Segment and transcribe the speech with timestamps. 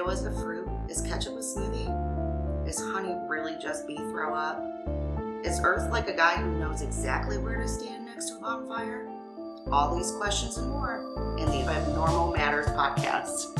[0.00, 0.68] tomato as a fruit?
[0.88, 2.68] Is ketchup a smoothie?
[2.68, 4.62] Is honey really just bee throw up?
[5.44, 9.06] Is Earth like a guy who knows exactly where to stand next to a bonfire?
[9.70, 13.56] All these questions and more in the Abnormal Matters podcast.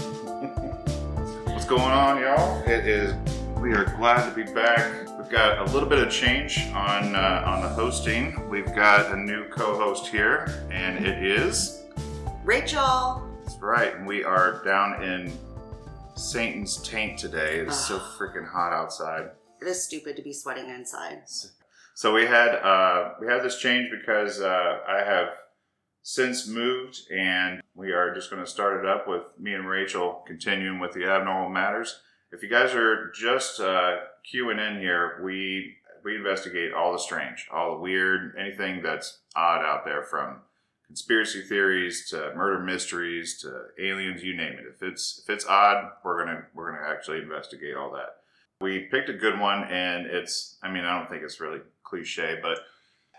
[1.46, 2.62] What's going on, y'all?
[2.62, 3.14] It is.
[3.59, 5.09] We are glad to be back.
[5.18, 8.48] We've got a little bit of change on uh, on the hosting.
[8.48, 11.82] We've got a new co-host here, and it is.
[12.45, 13.27] Rachel!
[13.45, 13.95] That's right.
[13.95, 15.32] And we are down in
[16.20, 17.60] Satan's taint today.
[17.60, 19.30] It's so freaking hot outside.
[19.61, 21.23] It is stupid to be sweating inside.
[21.95, 25.28] So we had uh, we had this change because uh, I have
[26.02, 30.23] since moved, and we are just going to start it up with me and Rachel
[30.27, 32.01] continuing with the abnormal matters.
[32.33, 33.97] If you guys are just uh,
[34.33, 39.64] queuing in here, we we investigate all the strange, all the weird, anything that's odd
[39.64, 40.42] out there, from
[40.90, 44.64] conspiracy theories to murder mysteries to aliens, you name it.
[44.74, 48.16] If it's if it's odd, we're gonna we're gonna actually investigate all that.
[48.60, 52.41] We picked a good one, and it's I mean I don't think it's really cliche,
[52.42, 52.58] but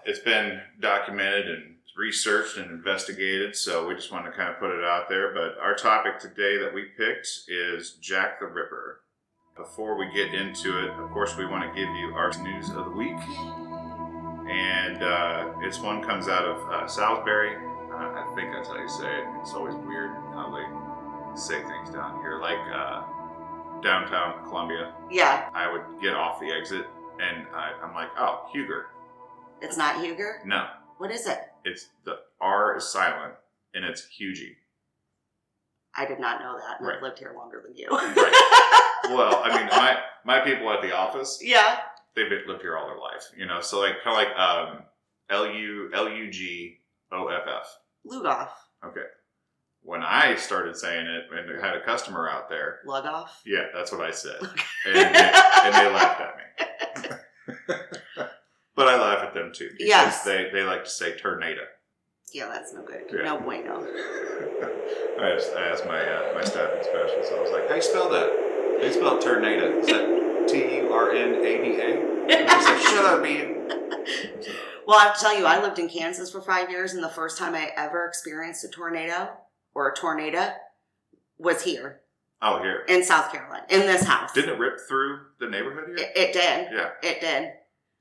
[0.05, 4.72] it's been documented and researched and investigated, so we just wanted to kind of put
[4.72, 5.33] it out there.
[5.33, 9.00] But our topic today that we picked is Jack the Ripper.
[9.56, 12.83] Before we get into it, of course, we want to give you our news of
[12.83, 13.70] the week.
[14.52, 17.55] And uh, this one comes out of uh, Salisbury.
[17.55, 19.25] Uh, I think that's how you say it.
[19.41, 22.39] It's always weird how they say things down here.
[22.41, 23.03] Like uh,
[23.81, 26.85] downtown Columbia, Yeah, I would get off the exit
[27.19, 28.88] and I, I'm like, oh, Huger.
[29.61, 30.41] it's not Huger.
[30.45, 31.39] No, What is it?
[31.63, 33.33] it's the R is silent
[33.73, 34.55] and it's Hugie.
[35.95, 36.79] I did not know that.
[36.81, 37.88] and I've lived here longer than you.
[39.05, 41.79] Well, I mean, my my people at the office, yeah.
[42.16, 43.62] They've lived here all their life, you know.
[43.62, 44.84] So like kind of like um,
[45.30, 46.78] L U L U G
[47.12, 47.78] O F F.
[48.06, 48.50] Lugoff.
[48.86, 49.06] Okay.
[49.84, 53.30] When I started saying it and had a customer out there, Lugoff.
[53.46, 54.38] yeah, that's what I said,
[54.85, 55.31] and, they,
[55.66, 57.75] and they laughed at me.
[58.75, 60.24] but I laugh at them too because Yes.
[60.24, 61.62] they they like to say tornado.
[62.34, 63.02] Yeah, that's no good.
[63.12, 63.24] Yeah.
[63.24, 63.81] No bueno.
[65.19, 67.31] I asked, I asked my uh, my staffing specialist.
[67.34, 68.30] I was like, "How you spell that?
[68.80, 69.80] How you spell tornado?
[69.80, 70.21] Is that
[70.91, 72.50] R N A D A?" Like,
[72.81, 73.68] "Shut up, Ian."
[74.88, 77.09] Well, I have to tell you, I lived in Kansas for five years, and the
[77.09, 79.29] first time I ever experienced a tornado
[79.74, 80.50] or a tornado
[81.38, 82.02] was here
[82.41, 82.84] Oh, here.
[82.88, 84.34] in South Carolina, in this house.
[84.34, 86.07] Didn't it rip through the neighborhood here?
[86.07, 86.69] It, it did.
[86.74, 87.52] Yeah, It did.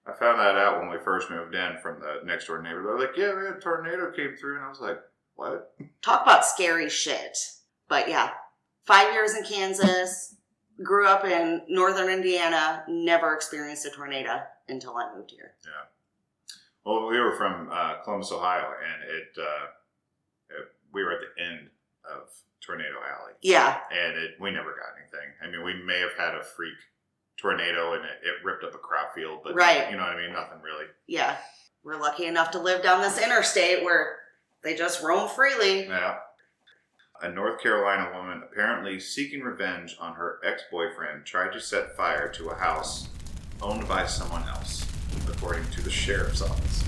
[0.07, 2.83] I found that out when we first moved in from the next door neighbor.
[2.83, 4.99] They're like, "Yeah, a tornado came through," and I was like,
[5.35, 7.37] "What?" Talk about scary shit.
[7.89, 8.31] But yeah,
[8.87, 10.35] five years in Kansas,
[10.83, 15.53] grew up in northern Indiana, never experienced a tornado until I moved here.
[15.65, 15.87] Yeah.
[16.85, 19.67] Well, we were from uh, Columbus, Ohio, and it, uh,
[20.51, 21.69] it we were at the end
[22.05, 22.29] of
[22.61, 23.33] Tornado Alley.
[23.43, 25.29] Yeah, and it, we never got anything.
[25.43, 26.75] I mean, we may have had a freak
[27.37, 29.91] tornado and it, it ripped up a crop field, but Right.
[29.91, 30.33] you know what I mean?
[30.33, 30.87] Nothing really.
[31.07, 31.37] yeah.
[31.83, 34.19] We're lucky enough to live down this interstate where
[34.63, 35.87] they just roam freely.
[35.87, 36.17] Yeah.
[37.23, 42.49] A North Carolina woman apparently seeking revenge on her ex-boyfriend tried to set fire to
[42.49, 43.09] a house
[43.61, 44.87] owned by someone else,
[45.29, 46.83] according to the sheriff's office.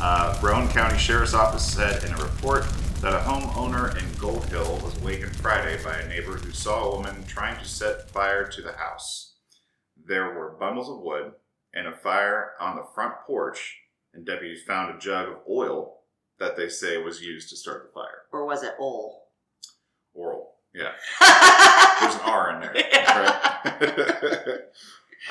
[0.00, 2.64] Uh, Rowan County Sheriff's Office said in a report
[3.00, 6.96] that a homeowner in Gold Hill was awakened Friday by a neighbor who saw a
[6.96, 9.36] woman trying to set fire to the house.
[10.04, 11.34] There were bundles of wood
[11.72, 13.76] and a fire on the front porch,
[14.14, 16.00] and deputies found a jug of oil
[16.40, 18.22] that they say was used to start the fire.
[18.32, 19.19] Or was it Ol?
[20.14, 20.92] Oral, yeah.
[22.00, 22.72] There's an R in there.
[22.74, 24.58] right?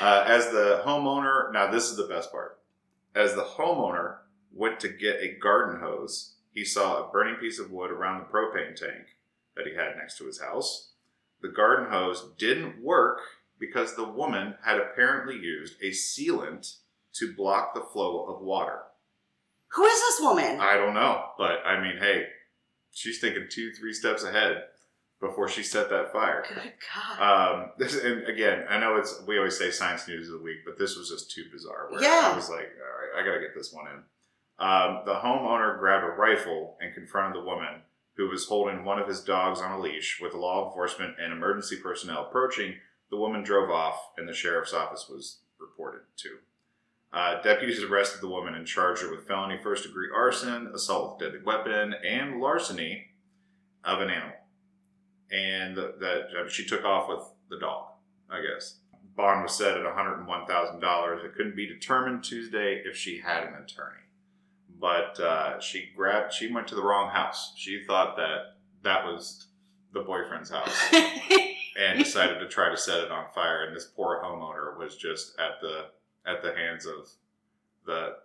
[0.00, 2.58] uh, as the homeowner, now this is the best part.
[3.14, 4.18] As the homeowner
[4.52, 8.26] went to get a garden hose, he saw a burning piece of wood around the
[8.26, 9.16] propane tank
[9.56, 10.90] that he had next to his house.
[11.42, 13.20] The garden hose didn't work
[13.58, 16.76] because the woman had apparently used a sealant
[17.14, 18.80] to block the flow of water.
[19.68, 20.58] Who is this woman?
[20.60, 22.26] I don't know, but I mean, hey,
[22.92, 24.64] she's thinking two, three steps ahead
[25.20, 26.44] before she set that fire.
[26.48, 27.20] Good God.
[27.62, 30.58] Um, this, and again, I know it's we always say science news of the week,
[30.64, 31.88] but this was just too bizarre.
[31.90, 32.30] Where Yeah.
[32.32, 34.02] I was like, all right, I got to get this one in.
[34.58, 37.82] Um, the homeowner grabbed a rifle and confronted the woman,
[38.16, 40.18] who was holding one of his dogs on a leash.
[40.20, 42.74] With law enforcement and emergency personnel approaching,
[43.10, 46.28] the woman drove off, and the sheriff's office was reported to.
[47.12, 51.32] Uh, deputies arrested the woman and charged her with felony first degree arson, assault with
[51.32, 53.08] deadly weapon, and larceny
[53.84, 54.36] of an animal.
[55.32, 57.86] And th- that she took off with the dog,
[58.30, 58.76] I guess.
[59.16, 61.24] Bond was set at $101,000.
[61.24, 63.96] It couldn't be determined Tuesday if she had an attorney.
[64.78, 67.52] But uh, she grabbed, she went to the wrong house.
[67.56, 69.48] She thought that that was
[69.92, 70.74] the boyfriend's house
[71.78, 73.64] and decided to try to set it on fire.
[73.64, 75.86] And this poor homeowner was just at the
[76.26, 77.08] at the hands of
[77.86, 78.16] the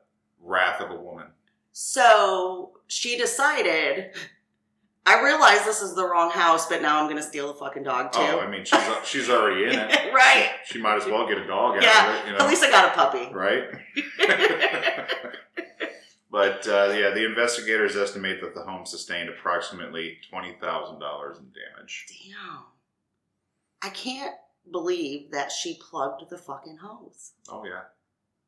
[0.41, 1.27] wrath of a woman.
[1.71, 4.11] so she decided,
[5.05, 7.83] I realize this is the wrong house, but now I'm going to steal the fucking
[7.83, 8.19] dog too.
[8.21, 10.13] Oh, I mean, she's she's already in it.
[10.13, 10.51] right.
[10.65, 12.63] She, she might as well get a dog out Yeah, of it, you At least
[12.63, 13.33] I got a puppy.
[13.33, 13.63] right?
[16.31, 21.45] but uh, yeah, the investigators estimate that the home sustained approximately twenty thousand dollars in
[21.45, 22.05] damage.
[22.09, 22.59] Damn.
[23.81, 24.35] I can't
[24.71, 27.31] believe that she plugged the fucking hose.
[27.49, 27.81] Oh yeah,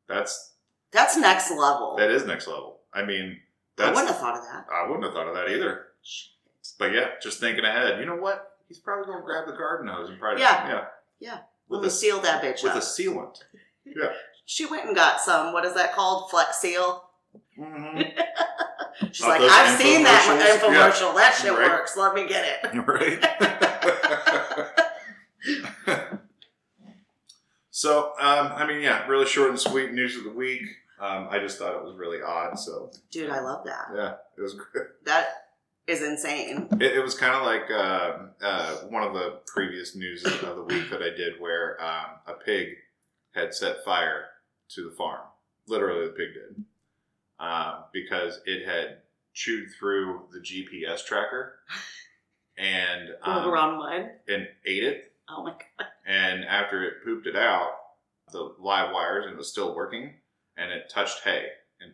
[0.08, 0.54] that's
[0.92, 1.96] That's next level.
[1.98, 2.80] that is next level.
[2.94, 3.40] I mean,
[3.78, 4.66] I wouldn't have thought of that.
[4.72, 5.88] I wouldn't have thought of that either.
[6.02, 6.32] Shit.
[6.80, 8.00] But yeah, just thinking ahead.
[8.00, 8.58] You know what?
[8.68, 10.68] He's probably going to grab the garden hose and probably Yeah.
[10.68, 10.86] yeah
[11.20, 11.38] Yeah.
[11.70, 12.78] with a seal that bitch with up.
[12.80, 13.38] a sealant.
[13.86, 14.12] Yeah.
[14.46, 16.30] she went and got some, what is that called?
[16.30, 17.06] Flex seal?
[17.58, 18.02] Mm-hmm.
[19.12, 21.16] She's Not like, I've seen that infomercial.
[21.16, 21.70] That shit Right.
[21.70, 21.96] works.
[21.96, 22.74] Let me get it.
[22.86, 23.24] right.
[27.78, 30.64] So, um, I mean, yeah, really short and sweet news of the week.
[31.00, 32.58] Um, I just thought it was really odd.
[32.58, 33.90] So, Dude, I love that.
[33.96, 34.88] yeah, it was good.
[35.06, 35.28] That
[35.86, 36.70] is insane.
[36.82, 40.64] It, it was kind of like uh, uh, one of the previous news of the
[40.64, 42.70] week that I did where um, a pig
[43.36, 44.26] had set fire
[44.70, 45.28] to the farm.
[45.68, 46.64] Literally, the pig did.
[47.40, 49.02] Uh, because it had
[49.36, 51.60] chewed through the GPS tracker
[52.58, 53.44] and um,
[54.28, 55.07] and ate it.
[55.30, 55.88] Oh my god.
[56.06, 57.72] And after it pooped it out,
[58.32, 60.14] the live wires and it was still working,
[60.58, 61.48] and it touched hay.
[61.82, 61.94] And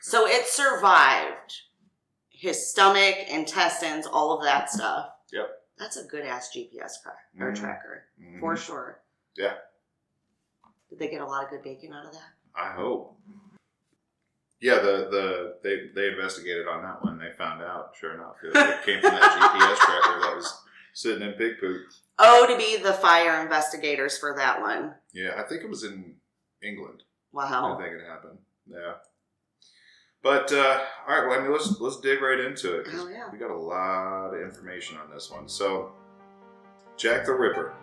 [0.00, 1.62] So it survived
[2.28, 5.10] his stomach, intestines, all of that stuff.
[5.32, 5.48] Yep.
[5.78, 7.56] That's a good ass GPS track or Mhm.
[7.60, 8.40] tracker Mhm.
[8.40, 9.00] for sure.
[9.36, 9.58] Yeah.
[10.90, 12.32] Did they get a lot of good bacon out of that?
[12.54, 13.18] I hope.
[14.60, 17.18] Yeah, the, the they they investigated on that one.
[17.18, 20.63] They found out, sure enough, it, it came from that GPS tracker that was
[20.94, 21.82] sitting in pig poop.
[22.18, 24.94] Oh, to be the fire investigators for that one.
[25.12, 26.14] Yeah, I think it was in
[26.62, 27.02] England.
[27.32, 27.76] Wow.
[27.76, 28.38] I think it happened.
[28.66, 28.94] Yeah.
[30.22, 32.86] But uh, all right, well, I mean, let's let's dig right into it.
[32.94, 33.24] Oh, yeah.
[33.30, 35.48] We got a lot of information on this one.
[35.48, 35.92] So,
[36.96, 37.74] Jack the Ripper.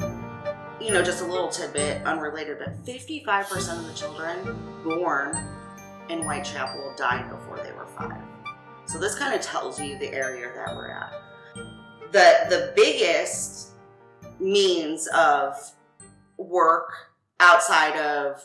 [0.00, 0.78] them.
[0.80, 5.36] You know, just a little tidbit, unrelated, but 55% of the children born
[6.08, 8.22] in Whitechapel died before they were five.
[8.86, 11.12] So this kind of tells you the area that we're at.
[12.12, 13.72] The the biggest
[14.40, 15.54] means of
[16.38, 18.42] work outside of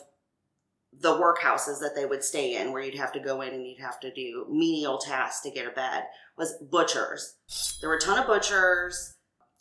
[1.03, 3.81] the workhouses that they would stay in, where you'd have to go in and you'd
[3.81, 6.05] have to do menial tasks to get a bed,
[6.37, 7.35] was butchers.
[7.81, 9.13] There were a ton of butchers.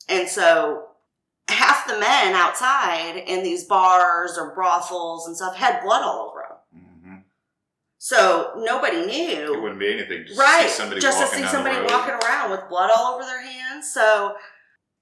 [0.09, 0.87] And so
[1.49, 6.47] half the men outside in these bars or brothels and stuff had blood all over
[6.49, 6.81] them.
[6.81, 7.17] hmm
[7.99, 9.55] So nobody knew.
[9.55, 10.63] It wouldn't be anything just right.
[10.63, 13.93] to see somebody just to see somebody walking around with blood all over their hands.
[13.93, 14.37] So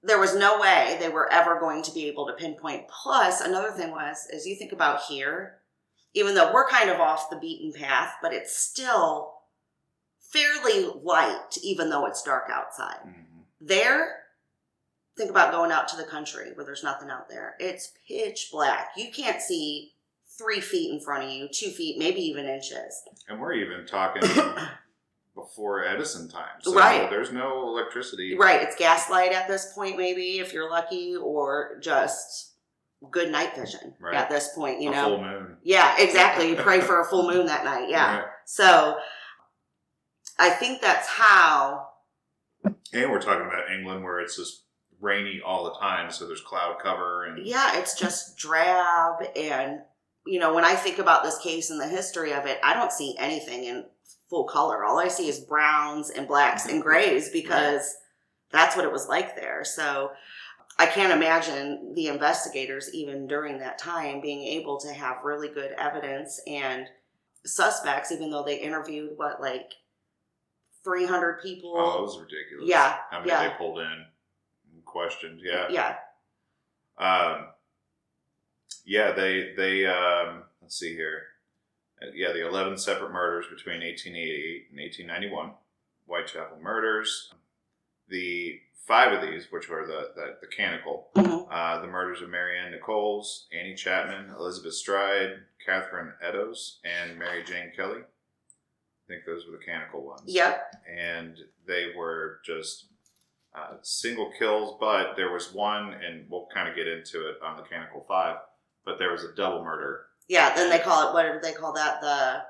[0.01, 2.87] there was no way they were ever going to be able to pinpoint.
[2.87, 5.60] Plus, another thing was, as you think about here,
[6.13, 9.33] even though we're kind of off the beaten path, but it's still
[10.19, 12.99] fairly light, even though it's dark outside.
[13.05, 13.25] Mhm.
[13.59, 14.23] There,
[15.17, 17.55] think about going out to the country where there's nothing out there.
[17.59, 18.91] It's pitch black.
[18.95, 19.93] You can't see
[20.37, 23.03] three feet in front of you, two feet, maybe even inches.
[23.27, 24.23] And we're even talking
[25.35, 26.63] before Edison times.
[26.63, 27.09] So Right.
[27.09, 28.35] There's no electricity.
[28.37, 32.50] Right, it's gaslight at this point, maybe if you're lucky, or just
[33.09, 34.13] good night vision Right.
[34.15, 34.81] at this point.
[34.81, 35.57] You a know, full moon.
[35.63, 36.49] yeah, exactly.
[36.49, 37.89] You pray for a full moon that night.
[37.89, 38.17] Yeah.
[38.17, 38.25] Right.
[38.45, 38.97] So,
[40.39, 41.87] I think that's how.
[42.93, 44.65] And we're talking about England where it's just
[44.99, 49.79] rainy all the time, so there's cloud cover and Yeah, it's just drab, and
[50.27, 52.91] you know, when I think about this case and the history of it, I don't
[52.91, 53.85] see anything in
[54.29, 54.83] full color.
[54.83, 57.95] All I see is browns and blacks and grays because
[58.51, 59.63] that's what it was like there.
[59.63, 60.11] So
[60.81, 65.73] I can't imagine the investigators, even during that time, being able to have really good
[65.77, 66.87] evidence and
[67.45, 69.73] suspects, even though they interviewed what like
[70.83, 71.75] three hundred people.
[71.77, 72.67] Oh, it was ridiculous.
[72.67, 73.47] Yeah, How many yeah.
[73.47, 75.41] they pulled in and questioned.
[75.43, 75.67] Yeah.
[75.69, 75.95] yeah,
[76.97, 77.45] Um,
[78.83, 81.21] yeah, they they um, let's see here.
[82.01, 85.51] Uh, Yeah, the eleven separate murders between 1888 and 1891,
[86.07, 87.31] Whitechapel murders.
[88.09, 91.47] The five of these, which were the the, the canonical, Mhm.
[91.51, 97.43] uh, the murders of Mary Ann Nichols, Annie Chapman, Elizabeth Stride, Catherine Eddowes, and Mary
[97.43, 98.01] Jane Kelly.
[98.01, 102.85] I think those were the canonical ones yep, and they were just
[103.53, 104.77] uh, single kills.
[104.79, 108.37] But there was one, and we'll kind of get into it on the Canonical Five.
[108.85, 110.05] But there was a double murder.
[110.29, 110.55] yeah.
[110.55, 111.99] Then they call it what do they call that?
[112.01, 112.43] The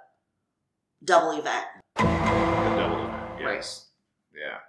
[1.03, 1.65] double event.
[1.97, 3.88] The double event, yes,
[4.35, 4.59] yeah,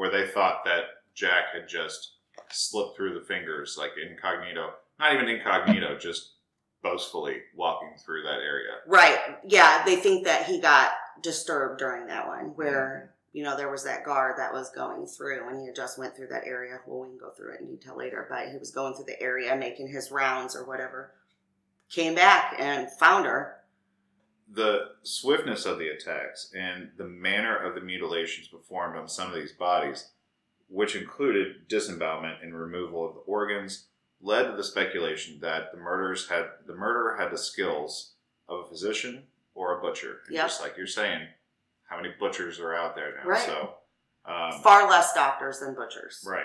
[0.00, 2.14] where they thought that Jack had just
[2.48, 6.36] slipped through the fingers, like incognito, not even incognito, just
[6.82, 8.76] boastfully walking through that area.
[8.86, 9.18] Right.
[9.46, 10.92] Yeah, they think that he got
[11.22, 15.46] disturbed during that one where, you know, there was that guard that was going through
[15.46, 16.80] and he had just went through that area.
[16.86, 19.20] Well, we can go through it in detail later, but he was going through the
[19.20, 21.12] area making his rounds or whatever.
[21.90, 23.56] Came back and found her.
[24.52, 29.34] The swiftness of the attacks and the manner of the mutilations performed on some of
[29.34, 30.08] these bodies,
[30.68, 33.86] which included disembowelment and removal of the organs,
[34.20, 35.78] led to the speculation that the
[36.28, 38.12] had the murderer had the skills
[38.48, 40.20] of a physician or a butcher.
[40.26, 40.46] And Yep.
[40.46, 41.26] Just like you're saying,
[41.88, 43.28] how many butchers are out there now?
[43.28, 43.46] Right.
[43.46, 43.74] So,
[44.26, 46.24] um, Far less doctors than butchers.
[46.26, 46.44] Right.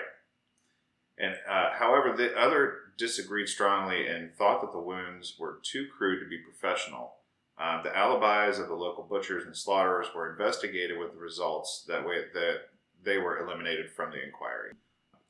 [1.18, 6.20] And uh, however, the other disagreed strongly and thought that the wounds were too crude
[6.20, 7.15] to be professional.
[7.58, 12.06] Uh, the alibis of the local butchers and slaughterers were investigated with the results that
[12.06, 12.68] way that
[13.02, 14.72] they were eliminated from the inquiry.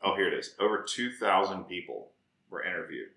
[0.03, 0.55] Oh, here it is.
[0.59, 2.11] Over two thousand people
[2.51, 3.11] were interviewed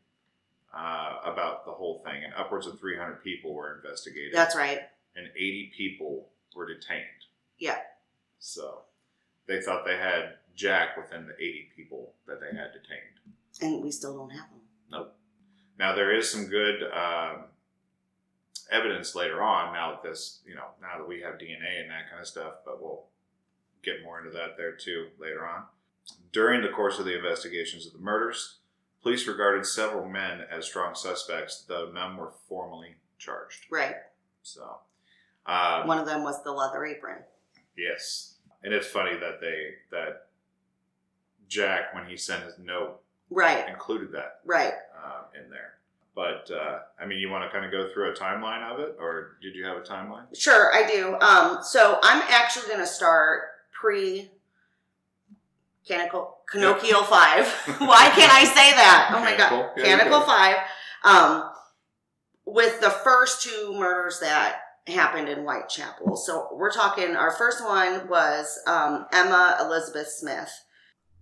[0.75, 4.81] uh, about the whole thing, and upwards of three hundred people were investigated That's right.
[5.15, 7.03] and 80 people were detained.
[7.57, 7.77] Yeah.
[8.39, 8.81] So
[9.47, 13.19] they thought they had Jack within the 80 people that they had detained.
[13.61, 14.61] And we still don't have them.
[14.91, 15.15] Nope.
[15.77, 17.45] Now there is some good um,
[18.71, 19.73] evidence later on.
[19.73, 22.55] Now that this, you know, now that we have DNA and that kind of stuff,
[22.65, 23.03] but we'll
[23.83, 25.63] get more into that there too later on.
[26.31, 28.57] During the course of the investigations of the murders,
[29.01, 33.65] police regarded several men as strong suspects, though none were formally charged.
[33.69, 33.95] Right.
[34.43, 34.79] So,
[35.45, 37.23] um, One of them was the leather apron.
[37.77, 40.27] Yes, and it's funny that they that
[41.47, 43.67] Jack, when he sent his note, Right.
[43.69, 44.73] included that Right.
[45.03, 45.78] uh, in there.
[46.19, 48.97] But uh, I mean, you want to kind of go through a timeline of it,
[48.99, 50.25] or did you have a timeline?
[50.37, 51.15] Sure, I do.
[51.21, 54.29] Um, so I'm actually going to start pre
[55.87, 56.35] Canonical
[57.05, 57.47] Five.
[57.79, 59.13] Why can't I say that?
[59.15, 59.71] Oh my god, Canonical?
[59.77, 60.27] Yeah, you Canonical can.
[60.27, 60.57] Five.
[61.05, 61.51] Um,
[62.45, 66.17] with the first two murders that happened in Whitechapel.
[66.17, 67.15] So we're talking.
[67.15, 70.51] Our first one was um, Emma Elizabeth Smith.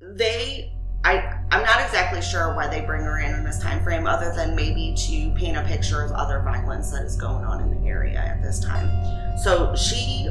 [0.02, 0.74] They.
[1.04, 4.34] I, I'm not exactly sure why they bring her in in this time frame, other
[4.36, 7.88] than maybe to paint a picture of other violence that is going on in the
[7.88, 8.90] area at this time.
[9.38, 10.28] So she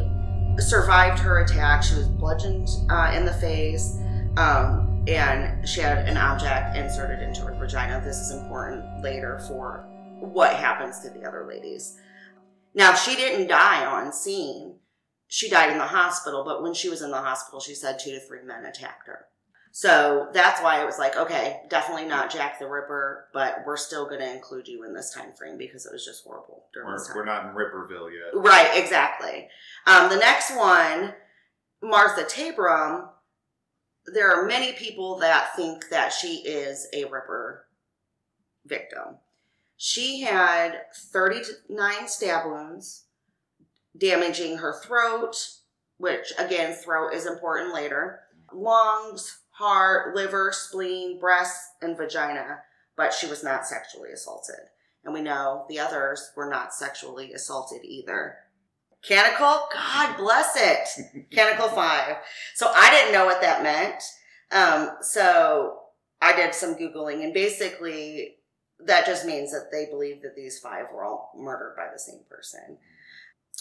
[0.59, 1.83] survived her attack.
[1.83, 3.97] She was bludgeoned uh, in the face,
[4.37, 8.03] um, and she had an object inserted into her vagina.
[8.05, 9.87] This is important later for
[10.21, 11.97] what happens to the other ladies.
[12.75, 14.81] Now, she didn't die on scene.
[15.29, 18.11] She died in the hospital, but when she was in the hospital, she said two
[18.11, 19.27] to three men attacked her.
[19.77, 24.07] So that's why it was like, okay, definitely not Jack the Ripper, but we're still
[24.07, 26.97] going to include you in this time frame because it was just horrible during We're,
[26.97, 27.17] this time.
[27.19, 28.41] we're not in Ripperville yet.
[28.43, 29.49] Right, exactly.
[29.87, 31.13] Um, the next one,
[31.83, 33.09] Martha Tabram.
[34.07, 37.67] There are many people that think that she is a Ripper
[38.65, 39.19] victim.
[39.77, 43.05] She had 39 stab wounds,
[43.95, 45.37] damaging her throat,
[45.99, 48.21] which again, throat is important later,
[48.55, 52.59] lungs, heart, liver, spleen, breasts, and vagina,
[52.97, 54.57] but she was not sexually assaulted.
[55.05, 58.37] And we know the others were not sexually assaulted either.
[59.03, 61.27] Canonical, God bless it.
[61.31, 62.17] Canonical 5.
[62.55, 64.03] So I didn't know what that meant.
[64.53, 65.79] Um, so
[66.21, 68.37] I did some Googling, and basically,
[68.85, 72.21] that just means that they believe that these five were all murdered by the same
[72.29, 72.79] person.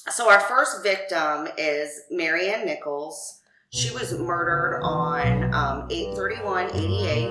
[0.10, 3.42] So our first victim is Mary Ann Nichols.
[3.75, 7.27] She was murdered on um, 831 88.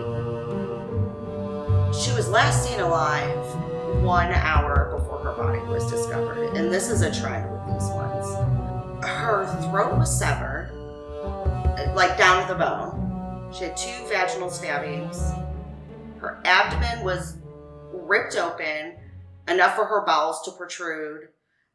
[1.94, 3.46] She was last seen alive
[4.02, 6.54] one hour before her body was discovered.
[6.54, 8.26] And this is a trend with these ones.
[9.06, 10.70] Her throat was severed,
[11.94, 13.50] like down to the bone.
[13.50, 15.16] She had two vaginal stabbings.
[16.18, 17.38] Her abdomen was
[17.90, 18.96] ripped open,
[19.48, 21.28] enough for her bowels to protrude.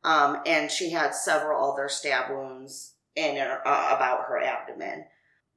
[0.04, 5.06] Um, and she had several other stab wounds in her, uh, about her abdomen.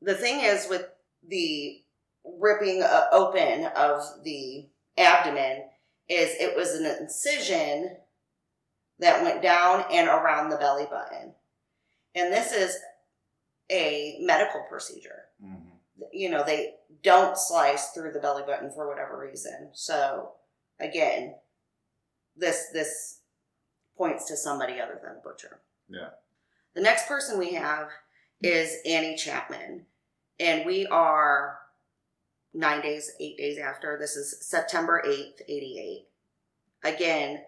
[0.01, 0.87] The thing is with
[1.27, 1.83] the
[2.25, 4.69] ripping uh, open of the
[4.99, 5.69] abdomen
[6.09, 7.97] is it was an incision
[8.99, 11.35] that went down and around the belly button.
[12.15, 12.77] And this is
[13.71, 15.29] a medical procedure.
[15.43, 15.79] Mhm.
[16.13, 19.71] You know, they don't slice through the belly button for whatever reason.
[19.73, 20.37] So
[20.79, 21.41] again,
[22.37, 23.21] this this
[23.97, 25.63] points to somebody other than a butcher.
[25.89, 26.11] Yeah.
[26.75, 27.89] The next person we have
[28.43, 29.87] is Annie Chapman.
[30.41, 31.59] And we are
[32.55, 33.99] nine days, eight days after.
[34.01, 36.09] This is September 8th, 88.
[36.85, 37.43] Again,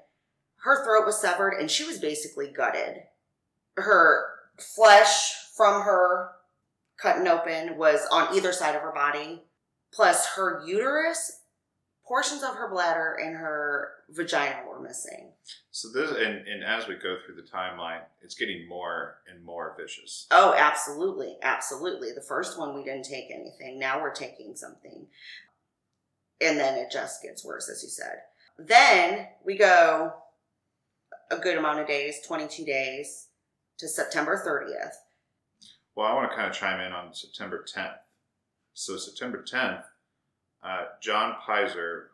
[0.65, 3.03] her throat was severed and she was basically gutted.
[3.77, 4.27] Her
[4.59, 6.31] flesh from her
[6.99, 9.43] cutting open was on either side of her body,
[9.93, 11.41] plus her uterus,
[12.07, 15.34] portions of her bladder, and her vagina were missing.
[15.71, 19.75] So this, and, and as we go through the timeline, it's getting more and more
[19.79, 20.27] vicious.
[20.31, 21.37] Oh, absolutely.
[21.43, 22.13] Absolutely.
[22.13, 23.79] The first one, we didn't take anything.
[23.79, 25.07] Now we're taking something.
[26.41, 28.23] And then it just gets worse, as you said.
[28.59, 30.15] Then we go
[31.31, 33.29] a good amount of days, 22 days,
[33.79, 34.95] to September 30th.
[35.97, 37.97] Well, I want to kind of chime in on September 10th.
[38.75, 39.85] So September 10th,
[40.63, 42.07] uh, John Pizer,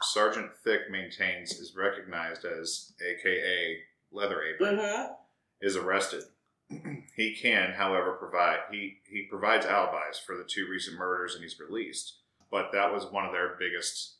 [0.00, 3.78] Sergeant Thick maintains is recognized as AKA
[4.12, 5.12] Leather Apron, Mm-hmm.
[5.60, 6.22] is arrested.
[7.16, 11.58] he can, however, provide he he provides alibis for the two recent murders, and he's
[11.58, 12.18] released.
[12.50, 14.14] But that was one of their biggest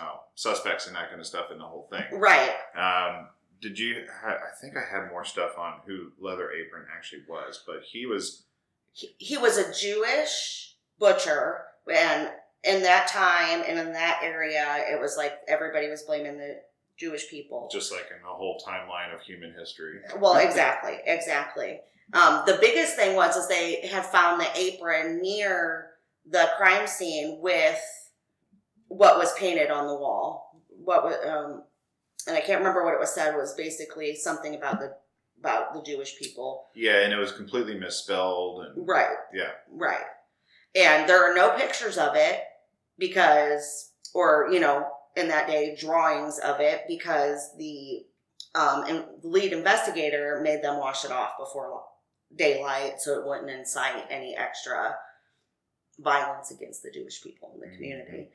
[0.00, 2.04] oh, suspects and that kind of stuff in the whole thing.
[2.18, 2.50] Right.
[2.76, 3.28] Um,
[3.60, 4.04] did you?
[4.26, 8.44] I think I had more stuff on who Leather Apron actually was, but he was
[8.92, 12.30] He, he was a Jewish butcher, and
[12.64, 16.60] in that time and in that area, it was like everybody was blaming the
[16.96, 17.68] Jewish people.
[17.72, 19.98] just like in the whole timeline of human history.
[20.18, 21.80] Well, exactly, exactly.
[22.12, 25.90] Um, the biggest thing was is they had found the apron near
[26.30, 27.80] the crime scene with
[28.88, 30.62] what was painted on the wall.
[30.68, 31.64] What was, um,
[32.28, 33.34] and I can't remember what it was said.
[33.34, 34.96] Was basically something about the
[35.40, 36.66] about the Jewish people.
[36.74, 40.04] Yeah, and it was completely misspelled, and Right, yeah, right.
[40.74, 42.40] And there are no pictures of it
[42.98, 48.04] because, or you know, in that day, drawings of it because the
[48.54, 51.82] um, and lead investigator made them wash it off before
[52.36, 54.94] daylight so it wouldn't incite any extra
[55.98, 57.74] violence against the Jewish people in the Mhm.
[57.74, 58.32] community.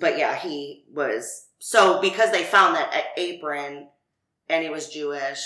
[0.00, 3.90] But yeah, he was so because they found that apron
[4.48, 5.40] and he was Jewish,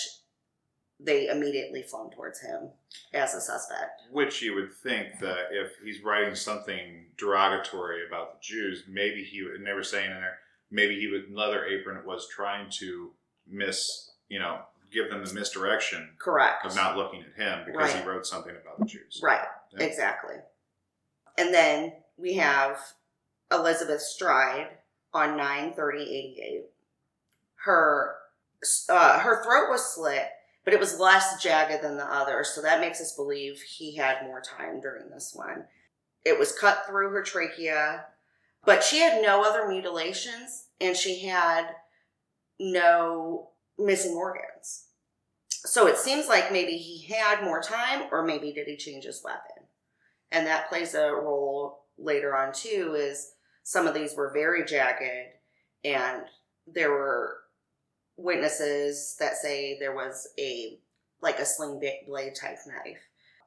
[1.04, 2.70] they immediately flung towards him
[3.12, 4.02] as a suspect.
[4.10, 9.42] which you would think that if he's writing something derogatory about the Jews, maybe he
[9.42, 9.52] would.
[9.54, 10.38] And they were saying in there,
[10.70, 13.10] maybe he would Leather Apron was trying to
[13.48, 14.60] miss, you know,
[14.92, 16.66] give them the misdirection Correct.
[16.66, 19.20] of not looking at him because he wrote something about the Jews.
[19.22, 19.84] Right, Yeah.
[19.86, 20.36] exactly.
[21.38, 22.78] And then we have
[23.50, 24.68] Elizabeth Stride
[25.14, 26.64] on 93088.
[27.64, 28.16] Her
[28.88, 30.28] uh, her throat was slit,
[30.64, 34.24] but it was less jagged than the others, so that makes us believe he had
[34.24, 35.64] more time during this one.
[36.24, 38.06] It was cut through her trachea,
[38.64, 41.66] but she had no other mutilations and she had
[42.60, 44.86] no missing organs.
[45.48, 49.22] So it seems like maybe he had more time, or maybe did he change his
[49.24, 49.66] weapon?
[50.30, 52.94] And that plays a role later on too.
[52.96, 55.34] Is some of these were very jagged,
[55.84, 56.22] and
[56.66, 57.41] there were
[58.22, 60.78] witnesses that say there was a
[61.20, 62.98] like a sling blade type knife,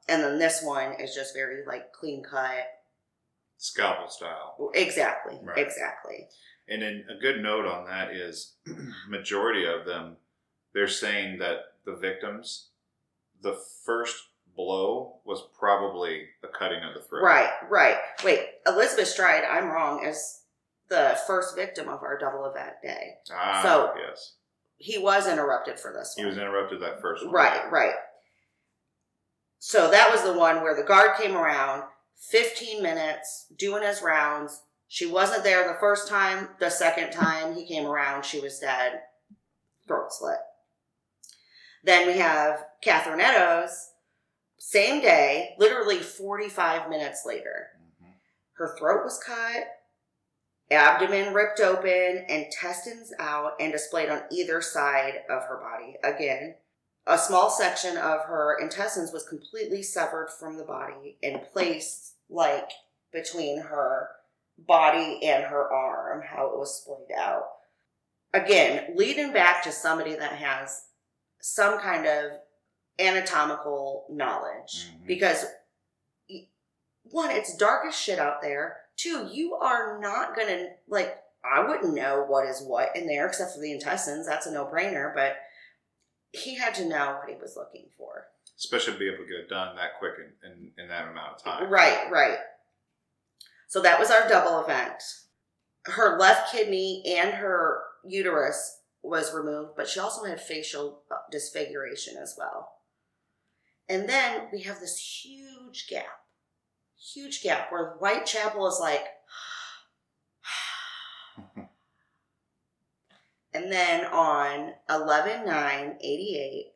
[0.08, 2.64] and then this one is just very like clean cut.
[3.58, 4.70] Scalpel style.
[4.74, 5.58] Exactly, Right.
[5.58, 6.28] exactly.
[6.68, 8.54] And then a good note on that is
[9.08, 10.16] majority of them,
[10.74, 12.68] they're saying that the victims,
[13.42, 14.16] the first
[14.56, 17.22] blow was probably a cutting of the throat.
[17.24, 17.96] Right, right.
[18.24, 20.42] Wait, Elizabeth Stride, I'm wrong, is
[20.88, 23.16] the first victim of our double event day.
[23.32, 24.34] Ah, So- yes.
[24.78, 26.28] He was interrupted for this He one.
[26.30, 27.32] was interrupted that first one.
[27.34, 27.94] Right, right.
[29.58, 31.84] So that was the one where the guard came around,
[32.30, 34.62] 15 minutes, doing his rounds.
[34.88, 36.50] She wasn't there the first time.
[36.60, 39.00] The second time he came around, she was dead,
[39.88, 40.38] throat slit.
[41.82, 43.92] Then we have Catherine Eddowes,
[44.58, 47.70] same day, literally 45 minutes later.
[48.02, 48.14] Mhm.
[48.54, 49.66] Her throat was cut,
[50.70, 55.96] abdomen ripped open, intestines out and displayed on either side of her body.
[56.02, 56.56] Again,
[57.06, 62.70] a small section of her intestines was completely severed from the body and placed like
[63.12, 64.08] between her
[64.58, 67.44] body and her arm, how it was splayed out.
[68.34, 70.86] Again, leading back to somebody that has
[71.40, 72.32] some kind of
[72.98, 75.06] anatomical knowledge Mhm.
[75.06, 75.46] because
[77.04, 78.85] one, it's dark as shit out there.
[78.96, 81.16] Two, you are not gonna like.
[81.44, 84.26] I wouldn't know what is what in there except for the intestines.
[84.26, 85.14] That's a no brainer.
[85.14, 85.36] But
[86.32, 88.26] he had to know what he was looking for.
[88.58, 91.36] Especially to be able to get it done that quick in, in, in that amount
[91.36, 91.70] of time.
[91.70, 92.38] Right, right.
[93.68, 95.02] So that was our double event.
[95.84, 102.16] Her left kidney and her uterus was removed, but she also had facial uh, disfiguration
[102.16, 102.70] as well.
[103.88, 106.20] And then we have this huge gap,
[106.98, 109.04] huge gap where Whitechapel is like,
[113.54, 116.66] and then on 11 9 88,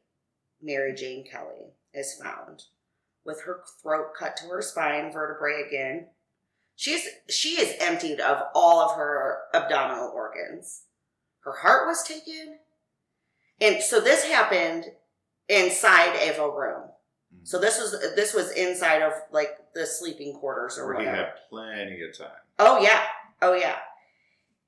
[0.63, 2.65] Mary Jane Kelly is found
[3.25, 6.07] with her throat cut to her spine vertebrae again.
[6.77, 10.85] She's she is emptied of all of her abdominal organs.
[11.41, 12.59] Her heart was taken.
[13.61, 14.87] And so this happened
[15.49, 16.89] inside of a room.
[17.35, 17.47] Mhm.
[17.47, 21.16] So this was this was inside of like the sleeping quarters or whatever.
[21.16, 22.37] had plenty of time.
[22.59, 23.03] Oh yeah.
[23.43, 23.77] Oh yeah.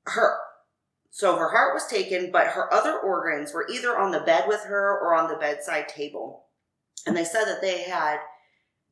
[0.07, 0.38] Her
[1.11, 4.61] so her heart was taken, but her other organs were either on the bed with
[4.64, 6.46] her or on the bedside table.
[7.07, 8.18] And they said that they had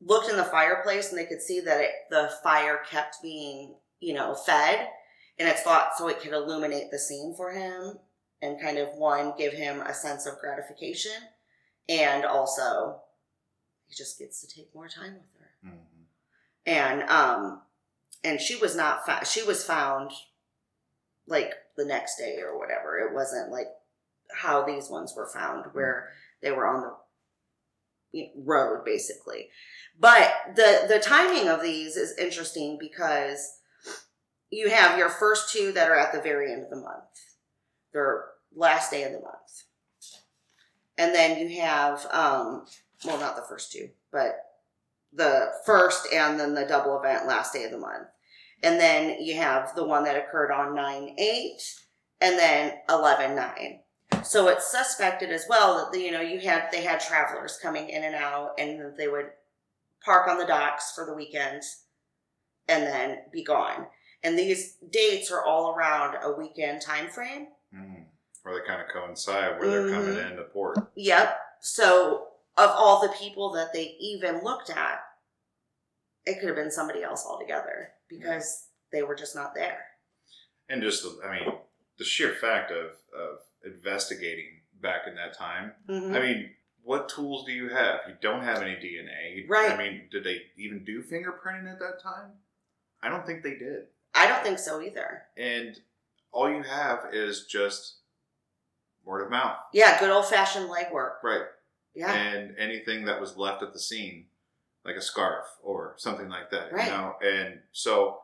[0.01, 4.13] looked in the fireplace and they could see that it, the fire kept being, you
[4.13, 4.87] know, fed.
[5.39, 7.97] And it's thought so it could illuminate the scene for him
[8.41, 11.13] and kind of one give him a sense of gratification
[11.89, 13.01] and also
[13.91, 15.49] he just gets to take more time with her.
[15.65, 15.77] Mhm.
[16.65, 17.61] and um
[18.23, 20.11] and she was not found she was found
[21.27, 22.97] like the next day or whatever.
[22.99, 23.67] It wasn't like
[24.33, 26.09] how these ones were found where
[26.41, 26.81] they were on
[28.13, 29.49] the road basically.
[29.99, 33.59] But the the timing of these is interesting because
[34.49, 37.35] you have your first two that are at the very end of the month.
[37.93, 38.25] Their
[38.55, 39.63] last day of the month.
[40.97, 42.65] And then you have um
[43.05, 44.45] well not the first two but
[45.13, 48.07] the first and then the double event last day of the month.
[48.63, 51.61] And then you have the one that occurred on 9 8
[52.21, 53.79] and then 11 9.
[54.23, 58.03] So it's suspected as well that you know you had they had travelers coming in
[58.03, 59.31] and out and they would
[60.05, 61.63] park on the docks for the weekend
[62.69, 63.87] and then be gone.
[64.23, 67.47] And these dates are all around a weekend time frame.
[67.75, 68.05] Mhm.
[68.43, 70.31] Where they kind of coincide where they're coming Mhm.
[70.31, 70.77] into port.
[70.95, 71.39] Yep.
[71.59, 74.99] So of all the people that they even looked at,
[76.25, 79.79] it could have been somebody else altogether because they were just not there.
[80.69, 81.53] And just, the, I mean,
[81.97, 82.85] the sheer fact of,
[83.17, 85.73] of investigating back in that time.
[85.89, 86.15] Mhm.
[86.15, 86.49] I mean,
[86.83, 88.01] what tools do you have?
[88.07, 89.47] You don't have any DNA.
[89.47, 89.71] Right.
[89.71, 92.31] I mean, did they even do fingerprinting at that time?
[93.01, 93.87] I don't think they did.
[94.13, 95.23] I don't think so either.
[95.37, 95.79] And
[96.31, 97.97] all you have is just
[99.03, 99.57] word of mouth.
[99.73, 101.23] Yeah, good old fashioned legwork.
[101.23, 101.43] Right.
[101.93, 102.13] Yeah.
[102.13, 104.25] and anything that was left at the scene,
[104.85, 106.71] like a scarf or something like that.
[106.71, 106.85] Right.
[106.85, 108.19] You know, and so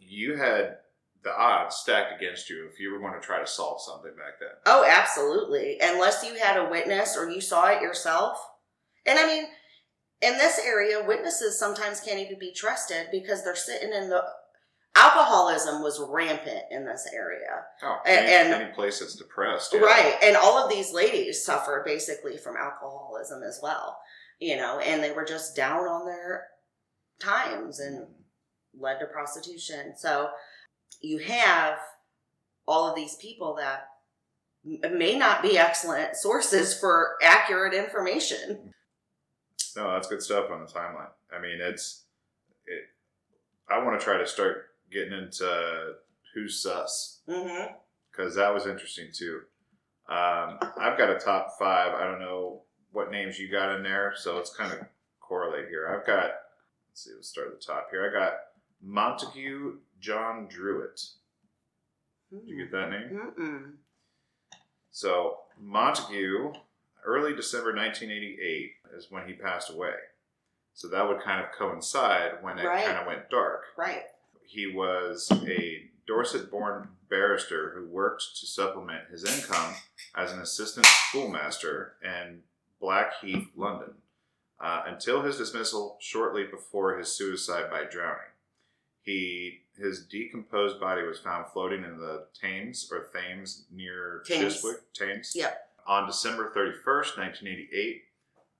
[0.00, 0.78] you had
[1.24, 4.38] the odds stacked against you if you were going to try to solve something back
[4.40, 4.50] then.
[4.66, 5.78] Oh, absolutely.
[5.82, 8.38] Unless you had a witness or you saw it yourself.
[9.04, 9.44] And I mean,
[10.20, 14.22] in this area, witnesses sometimes can't even be trusted because they're sitting in the
[14.98, 17.64] alcoholism was rampant in this area.
[17.82, 19.80] Oh, And- any, and- any place that's depressed, yeah.
[19.80, 20.16] Right.
[20.22, 23.98] And all of these ladies suffered basically from alcoholism as well,
[24.38, 26.46] you know, and they were just down on their
[27.20, 28.08] times and mm.
[28.78, 29.94] led to prostitution.
[29.96, 30.30] So
[31.00, 31.78] you have
[32.66, 33.88] all of these people that
[34.64, 38.72] may not be excellent sources for accurate information.
[39.76, 41.10] No, that's good stuff on the timeline.
[41.32, 42.04] I mean, it's
[42.66, 42.84] it.
[43.70, 45.94] I want to try to start getting into
[46.34, 47.72] who's sus Mm-hmm.
[48.10, 49.40] because that was interesting too.
[50.08, 51.94] Um, I've got a top five.
[51.94, 54.80] I don't know what names you got in there, so let's kind of
[55.20, 55.86] correlate here.
[55.88, 56.30] I've got,
[56.88, 58.08] let's see, let's start at the top here.
[58.08, 58.32] I got
[58.82, 61.00] Montague John Druitt.
[62.30, 63.20] Did you get that name?
[63.38, 63.70] Mm-mm.
[64.90, 66.52] So Montague,
[67.04, 69.92] early December 1988 is when he passed away.
[70.74, 72.84] So that would kind of coincide when it Right.
[72.86, 73.64] kind of went dark.
[73.76, 74.02] Right.
[74.48, 79.74] He was a Dorset born barrister who worked to supplement his income
[80.16, 82.40] as an assistant schoolmaster in
[82.80, 83.92] Blackheath, London,
[84.58, 88.32] uh, until his dismissal shortly before his suicide by drowning.
[89.02, 94.54] He his decomposed body was found floating in the Thames or Thames near Thames.
[94.54, 94.92] Chiswick.
[94.94, 95.32] Thames.
[95.34, 95.68] Yep.
[95.86, 98.02] On December 31st, 1988,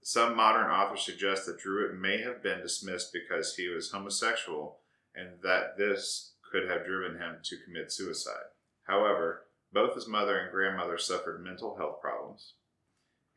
[0.03, 4.79] some modern authors suggest that Druitt may have been dismissed because he was homosexual
[5.19, 8.47] and that this could have driven him to commit suicide.
[8.85, 12.55] However, both his mother and grandmother suffered mental health problems,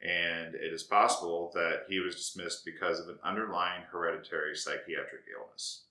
[0.01, 5.85] and it is possible that he was dismissed because of an underlying hereditary psychiatric illness.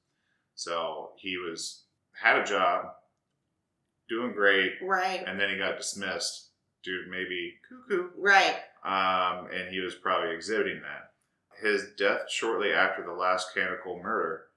[0.54, 2.86] So he was had a job,
[4.08, 5.22] doing great, Right.
[5.26, 6.50] and then he got dismissed
[6.82, 8.56] due to maybe cuckoo, Right.
[8.82, 11.12] um, and he was probably exhibiting that.
[11.60, 14.49] His death shortly after the last Canticle murder,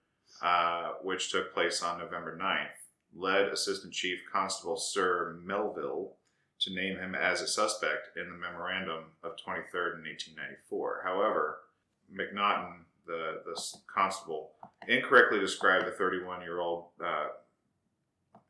[0.43, 2.67] uh, which took place on November 9th,
[3.15, 6.13] led Assistant Chief Constable Sir Melville
[6.59, 11.01] to name him as a suspect in the memorandum of 23rd in 1894.
[11.03, 11.59] However,
[12.13, 13.61] Macnaghten, the, the
[13.93, 14.51] constable,
[14.87, 17.27] incorrectly described the 31 year old, uh,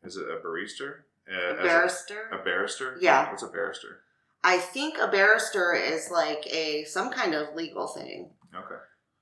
[0.03, 1.05] is it a barrister?
[1.31, 2.29] Uh, A as a- barrister.
[2.31, 2.97] a barrister?
[2.99, 3.29] Yeah.
[3.29, 3.99] What's a barrister?
[4.43, 8.29] I think a barrister is like a some kind of legal thing.
[8.53, 8.75] Okay.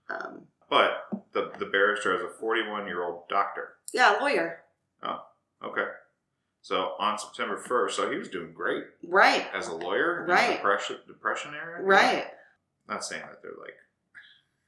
[0.10, 3.74] Um, But the, the barrister is a 41 year old doctor.
[3.94, 4.62] yeah, lawyer.
[5.04, 5.20] Oh,
[5.64, 5.86] okay.
[6.62, 9.46] So on September 1st, so he was doing great Right.
[9.54, 10.56] as a lawyer in Right.
[10.56, 11.82] depression, depression era.
[11.84, 12.26] Right.
[12.88, 13.52] Not saying that they're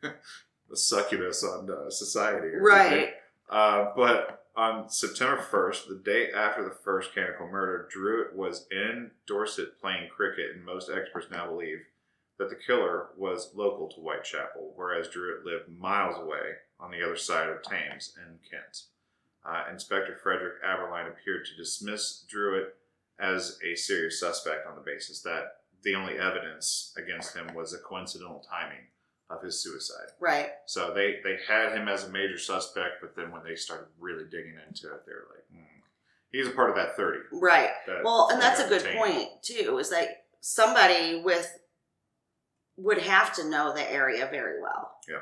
[0.03, 0.15] like
[0.69, 2.47] the succubus on uh, society.
[2.47, 3.13] or Right.
[3.49, 9.11] Uh, but on September 1st, the day after the first Canticle murder, Druitt was in
[9.25, 11.79] Dorset playing cricket, and most experts now believe
[12.43, 17.15] that the killer was local to Whitechapel, whereas Druitt lived miles away on the other
[17.15, 18.83] side of Thames in Kent.
[19.45, 22.75] Uh, Inspector Frederick Abberline appeared to dismiss Druitt
[23.19, 25.43] as a serious suspect on the basis that
[25.83, 28.87] the only evidence against him was a coincidental timing
[29.29, 30.07] of his suicide.
[30.19, 30.49] Right.
[30.65, 34.25] So they, they had him as a major suspect, but then when they started really
[34.29, 35.79] digging into it, they were like, hmm.
[36.31, 37.19] he's a part of that 30.
[37.31, 37.69] Right.
[37.87, 39.77] That Well, and that's a good point too.
[39.77, 41.49] Is that somebody with
[42.77, 44.91] would have to know the area very well.
[45.07, 45.19] Yeah.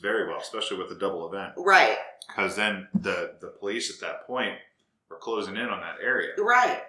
[0.00, 1.52] Very well, especially with the double event.
[1.56, 1.98] Right.
[2.28, 4.56] Because then the, the police at that point
[5.10, 6.30] were closing in on that area.
[6.38, 6.82] Right.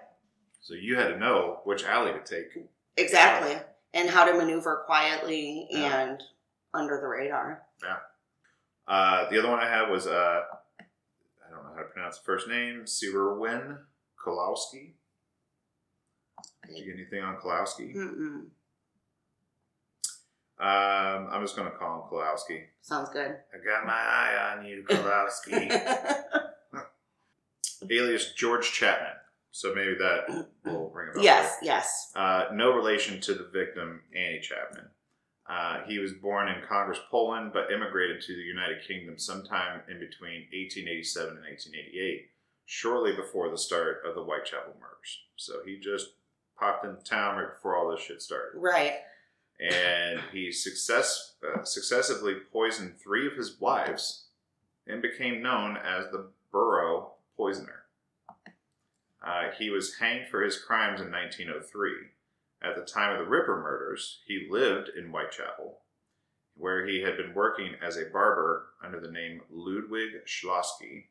[0.62, 2.64] So you had to know which alley to take.
[2.98, 3.58] Exactly.
[3.94, 6.00] And how to maneuver quietly Yeah.
[6.02, 6.24] and
[6.74, 7.64] under the radar.
[7.84, 7.98] Yeah.
[8.88, 10.42] Uh, the other one I had was, uh,
[10.80, 13.78] I don't know how to pronounce the first name, Sirwin
[14.24, 14.94] Kolowski.
[16.68, 17.94] Did you get anything on Kolowski?
[17.96, 18.46] Mm-mm.
[20.62, 22.65] Um, I'm just going to call him Kolowski.
[22.82, 23.36] Sounds good.
[23.54, 25.71] I got my eye on you, Kolowski.
[27.89, 29.13] Alias George Chapman.
[29.52, 31.24] So maybe that will ring a bell.
[31.24, 31.58] yes.
[31.62, 32.12] Yes.
[32.15, 34.86] Uh, no relation to the victim, Annie Chapman.
[35.50, 40.00] Uh, he was born in Congress, Poland, but immigrated to the United Kingdom sometime in
[40.00, 42.30] between 1887 and 1888,
[42.65, 45.19] shortly before the start of the Whitechapel murders.
[45.36, 46.12] So he just
[46.58, 49.00] popped into town right before all this shit started Right.
[49.62, 54.26] And he success uh, successively poisoned three of his wives
[54.88, 57.84] and became known as the Borough Poisoner.
[59.26, 61.91] Uh, he was hanged for his crimes in 1903.
[62.63, 65.80] At the time of the Ripper murders, he lived in Whitechapel,
[66.56, 71.06] where he had been working as a barber under the name Ludwig Schlossky.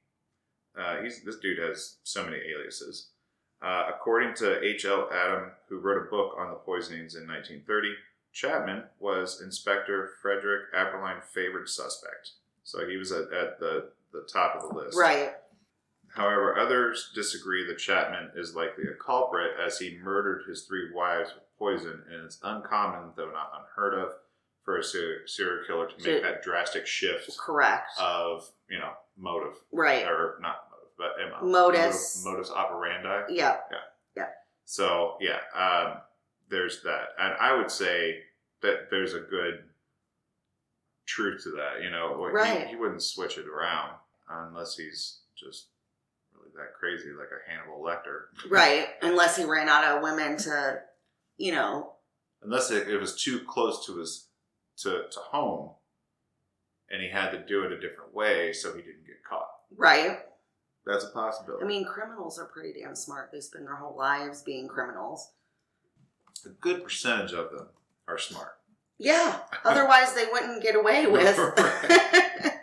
[0.79, 3.11] Uh, this dude has so many aliases.
[3.63, 5.09] Uh, according to H.L.
[5.13, 7.95] Adam, who wrote a book on the poisonings in 1930,
[8.33, 12.31] Chapman was Inspector Frederick Abberline favorite suspect.
[12.63, 14.97] So he was at, at the, the top of the list.
[14.97, 15.33] Right.
[16.15, 21.31] However, others disagree that Chapman is likely a culprit as he murdered his three wives
[21.35, 24.13] with poison, and it's uncommon, though not unheard of,
[24.65, 27.91] for a ser- serial killer to make To- that drastic shift Correct.
[28.01, 29.55] of, you know, motive.
[29.73, 30.05] right.
[30.07, 31.49] Or not motive, but MO.
[31.49, 32.25] Modus.
[32.25, 33.33] Motive- modus operandi.
[33.35, 33.59] Yeah.
[33.71, 33.79] Yeah.
[34.17, 34.27] Yeah.
[34.65, 35.99] So yeah, um,
[36.51, 38.21] there's that, and I would say
[38.63, 39.65] that there's a good
[41.07, 41.83] truth to that.
[41.83, 43.95] You know, He- He, wouldn't switch it around
[44.29, 45.69] unless he's just
[46.35, 48.25] really that crazy, like a Hannibal Lecter.
[48.51, 48.89] Right.
[49.03, 50.83] Unless he ran out of women to,
[51.37, 51.95] you know.
[52.43, 54.27] Unless it, it was too close to his
[54.79, 55.71] to to home,
[56.91, 59.49] and he had to do it a different way so he didn't get caught.
[59.77, 60.21] Right.
[60.87, 61.63] That's a possibility.
[61.65, 63.31] I mean, criminals are pretty damn smart.
[63.31, 65.31] They spend their whole lives being criminals.
[66.47, 67.67] A good percentage of them
[68.09, 68.59] are smart.
[68.99, 69.39] Yeah.
[69.65, 71.39] Otherwise, they wouldn't get away with.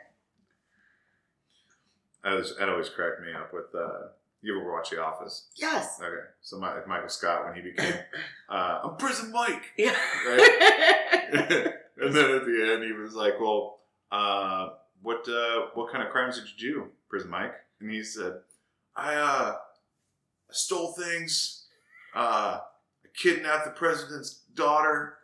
[2.23, 3.73] That, was, that always cracked me up with.
[3.73, 4.07] Uh,
[4.41, 5.47] you ever watch The Office?
[5.55, 5.97] yes.
[6.01, 6.09] Okay,
[6.41, 7.93] so my, Michael Scott when he became,
[8.49, 9.95] uh, I'm Prison Mike, Yeah.
[11.31, 13.79] and then at the end he was like, "Well,
[14.11, 14.69] uh,
[15.01, 18.33] what uh, what kind of crimes did you do, Prison Mike?" And he said,
[18.95, 19.55] "I uh,
[20.51, 21.65] stole things,
[22.13, 22.59] uh,
[23.15, 25.17] kidnapped the president's daughter,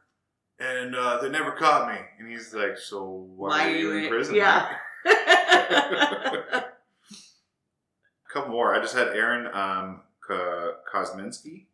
[0.59, 4.35] and uh, they never caught me." And he's like, "So why, are you in prison?"
[4.35, 4.69] Yeah.
[5.05, 6.63] A
[8.33, 8.73] couple more.
[8.73, 11.65] I just had Aaron um, Ko- Kosminski.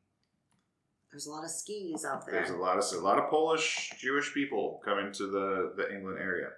[1.12, 2.36] There's a lot of skis out there.
[2.36, 6.20] There's a lot of a lot of Polish Jewish people coming to the the England
[6.20, 6.50] area,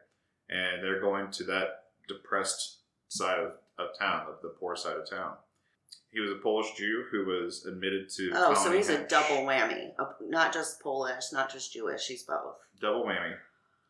[0.49, 5.09] and they're going to that depressed side of, of town, of the poor side of
[5.09, 5.35] town.
[6.12, 8.32] He was a Polish Jew who was admitted to.
[8.36, 9.91] oh, so he's a double whammy.
[10.27, 12.06] Not just Polish, not just Jewish.
[12.08, 12.56] He's both.
[12.80, 13.36] double whammy,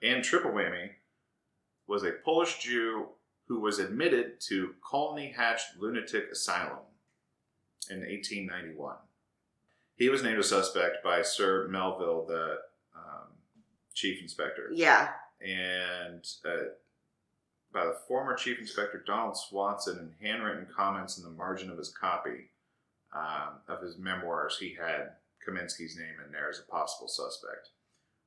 [0.01, 0.89] and triple whammy
[1.87, 3.07] was a Polish Jew
[3.47, 6.79] who was admitted to Colney Hatch Lunatic Asylum
[7.89, 8.95] in 1891.
[9.95, 12.57] He was named a suspect by Sir Melville, the
[12.95, 13.27] um,
[13.93, 15.09] chief inspector, Yeah.
[15.41, 16.69] and uh,
[17.73, 21.89] by the former chief inspector Donald Swanson in handwritten comments in the margin of his
[21.89, 22.49] copy
[23.13, 25.11] um, of his memoirs, he had
[25.45, 27.69] Kaminsky's name in there as a possible suspect.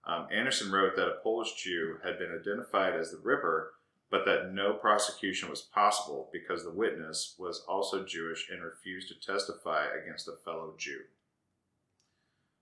[0.06, 3.72] Um, Anderson wrote that a Polish Jew had been identified as the Ripper,
[4.10, 9.26] but that no prosecution was possible because the witness was also Jewish and refused to
[9.26, 11.00] testify against a fellow Jew.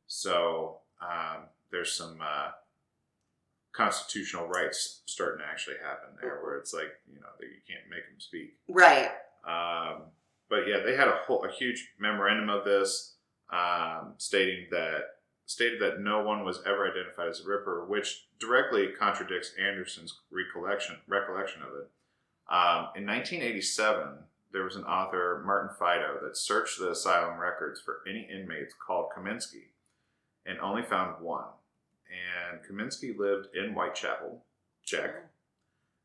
[0.07, 2.51] So um, there's some uh,
[3.73, 7.89] constitutional rights starting to actually happen there, where it's like you know that you can't
[7.91, 8.55] make them speak.
[8.69, 9.11] Right.
[9.47, 10.03] Um,
[10.49, 13.15] but yeah, they had a whole a huge memorandum of this
[13.53, 15.01] um, stating that
[15.47, 20.97] stated that no one was ever identified as a Ripper, which directly contradicts Anderson's recollection
[21.09, 21.91] recollection of it.
[22.51, 24.19] Um, in 1987,
[24.53, 29.11] there was an author, Martin Fido, that searched the asylum records for any inmates called
[29.17, 29.71] Kaminsky,
[30.45, 31.45] and only found one.
[32.13, 34.45] And Kaminsky lived in Whitechapel,
[34.85, 35.31] check.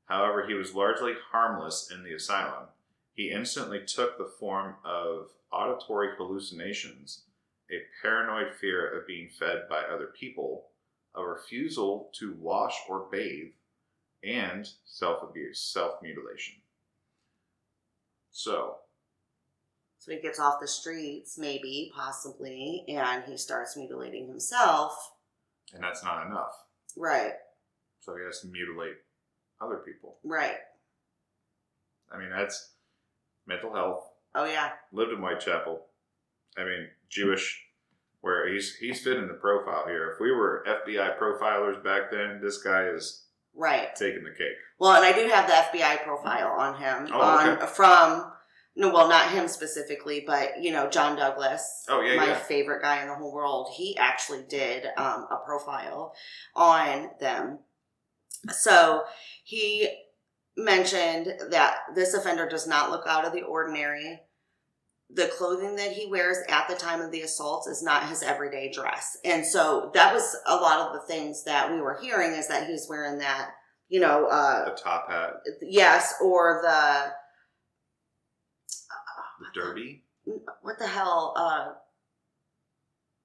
[0.05, 2.67] However, he was largely harmless in the asylum
[3.17, 7.23] he instantly took the form of auditory hallucinations,
[7.71, 10.67] a paranoid fear of being fed by other people,
[11.15, 13.53] a refusal to wash or bathe,
[14.23, 16.53] and self abuse, self mutilation.
[18.29, 18.75] So,
[19.97, 25.13] So he gets off the streets, maybe, possibly, and he starts mutilating himself.
[25.73, 26.53] And that's not enough.
[26.95, 27.33] Right.
[27.99, 28.95] So he has to mutilate
[29.61, 30.17] other people.
[30.23, 30.57] Right.
[32.11, 32.71] I mean, that's
[33.45, 34.03] mental health,
[34.35, 34.71] Oh yeah.
[34.91, 35.81] lived in Whitechapel.
[36.57, 37.63] I mean, Jewish,
[38.21, 40.11] where he's he's fitting the profile here.
[40.13, 43.93] If we were FBI profilers back then, this guy is Right.
[43.95, 44.55] taking the cake.
[44.79, 47.09] Well, and I do have the FBI profile on him.
[47.11, 47.65] Oh, on okay.
[47.65, 48.31] from
[48.77, 51.83] no, well, not him specifically, but you know, John Douglas.
[51.89, 52.35] Oh, yeah, my yeah.
[52.35, 53.69] favorite guy in the whole world.
[53.75, 56.13] He actually did um, a profile
[56.55, 57.59] on them.
[58.51, 59.01] So
[59.43, 59.89] he
[60.55, 64.21] mentioned that this offender does not look out of the ordinary.
[65.09, 68.71] The clothing that he wears at the time of the assault is not his everyday
[68.71, 69.17] dress.
[69.25, 72.67] And so that was a lot of the things that we were hearing is that
[72.67, 73.51] he's wearing that,
[73.89, 77.13] you know, uh, The top hat, yes, or the
[79.39, 80.03] the derby.
[80.61, 81.73] what the hell, uh,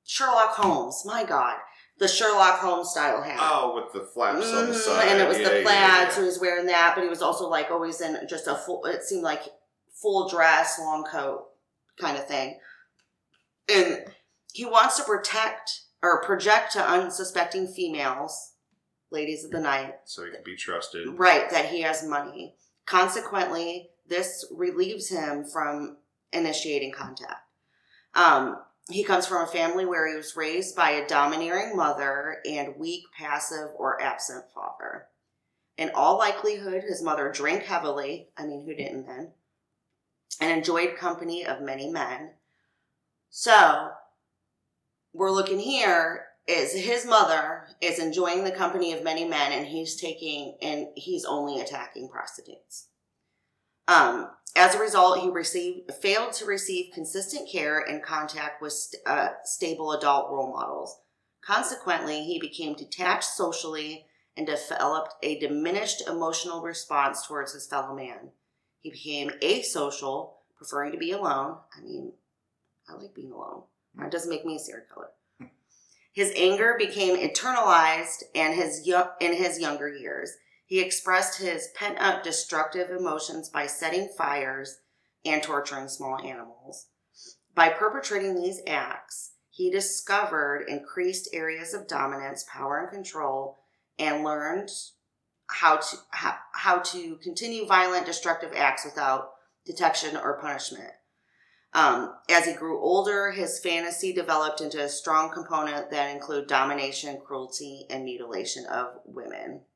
[0.05, 1.03] Sherlock Holmes.
[1.05, 1.57] My God,
[1.99, 3.39] the Sherlock Holmes style hat.
[3.41, 5.09] Oh, with the flaps on the side.
[5.09, 6.09] and it was Yeah, the yeah, plaid, yeah.
[6.11, 8.85] so he was wearing that, but he was also like always in just a full.
[8.87, 9.43] It seemed like
[10.01, 11.47] full dress, long coat
[12.01, 12.59] kind of thing,
[13.73, 14.05] and
[14.53, 18.55] he wants to protect or project to unsuspecting females,
[19.13, 21.07] ladies of the night, So he can be trusted.
[21.17, 22.57] Right, that he has money.
[22.87, 25.99] Consequently, this relieves him from
[26.33, 27.43] initiating contact.
[28.15, 28.59] Um,
[28.91, 33.05] he comes from a family where he was raised by a domineering mother and weak,
[33.17, 35.07] passive, or absent father.
[35.79, 38.29] In all likelihood, his mother drank heavily.
[38.37, 39.33] I mean, who didn't then?
[40.41, 42.33] And enjoyed company of many men.
[43.31, 43.91] So,
[45.15, 49.97] we're looking here is his mother is enjoying the company of many men and he's
[49.97, 52.89] taking and he's only attacking prostitutes
[53.87, 59.03] um as a result he received failed to receive consistent care and contact with st-
[59.07, 60.99] uh, stable adult role models.
[61.41, 68.31] Consequently he became detached socially and developed a diminished emotional response towards his fellow man.
[68.81, 71.57] He became asocial preferring to be alone.
[71.77, 72.13] I mean
[72.89, 73.63] i like being alone.
[74.01, 75.51] It doesn't make me a serial killer.
[76.13, 80.37] His anger became internalized and his yo- in his younger years.
[80.73, 84.79] He expressed his pent up destructive emotions by setting fires
[85.23, 86.87] and torturing small animals.
[87.55, 93.59] By perpetrating these acts, he discovered increased areas of dominance, power, and control,
[93.99, 94.71] and learned
[95.49, 99.33] how to how, how to continue violent, destructive acts without
[99.67, 100.95] detection or punishment.
[101.75, 107.21] Um, as he grew older, his fantasy developed into a strong component that include domination,
[107.23, 109.67] cruelty, and mutilation of women.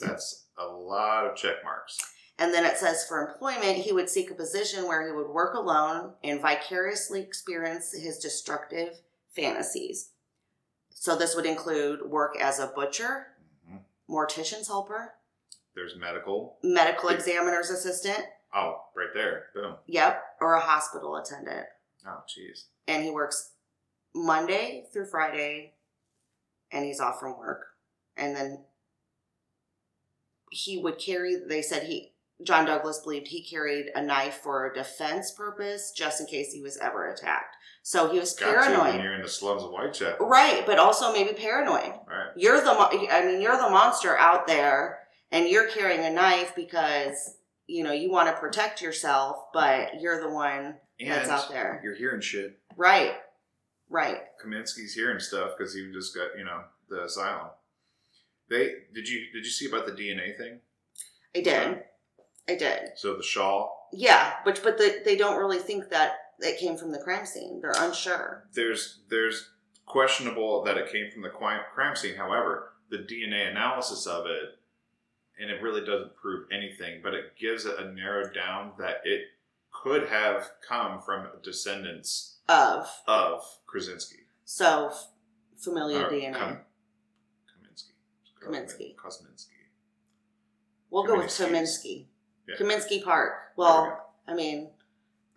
[0.00, 1.98] That's a lot of check marks.
[2.38, 5.54] And then it says for employment, he would seek a position where he would work
[5.54, 9.00] alone and vicariously experience his destructive
[9.34, 10.10] fantasies.
[10.90, 13.28] So this would include work as a butcher,
[13.68, 13.84] Mhm.
[14.08, 15.14] mortician's helper,
[15.74, 16.58] There's medical.
[16.62, 19.50] medical examiner's assistant, Oh, right there.
[19.54, 19.78] Boom.
[19.86, 21.66] yep, or a hospital attendant.
[22.06, 22.64] Oh, jeez.
[22.86, 23.52] And he works
[24.14, 25.74] Monday through Friday
[26.70, 27.66] and he's off from work.
[28.16, 28.64] And then
[30.50, 34.74] he would carry they said he John Douglas believed he carried a knife for a
[34.74, 37.56] defense purpose just in case he was ever attacked.
[37.82, 39.02] So he was Got to when paranoid.
[39.02, 40.26] you're in the slums of Whitechapel.
[40.26, 41.94] Right, but also maybe paranoid.
[42.06, 42.30] Right.
[42.36, 44.98] You're the I mean you're the monster out there
[45.32, 47.36] and you're carrying a knife because
[47.66, 51.80] you know you want to protect yourself, but you're the one that's out there.
[51.82, 52.58] You're hearing shit.
[52.76, 53.14] Right.
[53.88, 54.18] Right.
[54.44, 57.48] Kaminsky's hearing stuff because he just got you know the asylum.
[58.48, 60.60] They did you did you see about the DNA thing?
[61.34, 61.82] I did.
[62.48, 62.90] I did.
[62.96, 63.88] So the shawl.
[63.92, 67.60] Yeah, but but the, they don't really think that it came from the crime scene.
[67.60, 68.44] They're unsure.
[68.52, 69.50] There's there's
[69.86, 72.16] questionable that it came from the crime scene.
[72.16, 74.58] However, the DNA analysis of it,
[75.40, 79.22] and it really doesn't prove anything, but it gives it a narrowed down that it
[79.72, 84.16] could have come from descendants Of of Krasinski.
[84.44, 84.92] so
[85.58, 86.34] familial Or DNA.
[86.34, 86.60] Kaminsky.
[88.46, 88.94] Kaminsky.
[88.96, 89.48] Kosminski.
[90.90, 91.26] we'll go with.
[91.28, 92.06] Kaminsky.
[92.48, 92.56] Yeah.
[92.56, 93.32] Comiskey Park.
[93.56, 93.64] There we.
[93.64, 94.70] Well, I mean,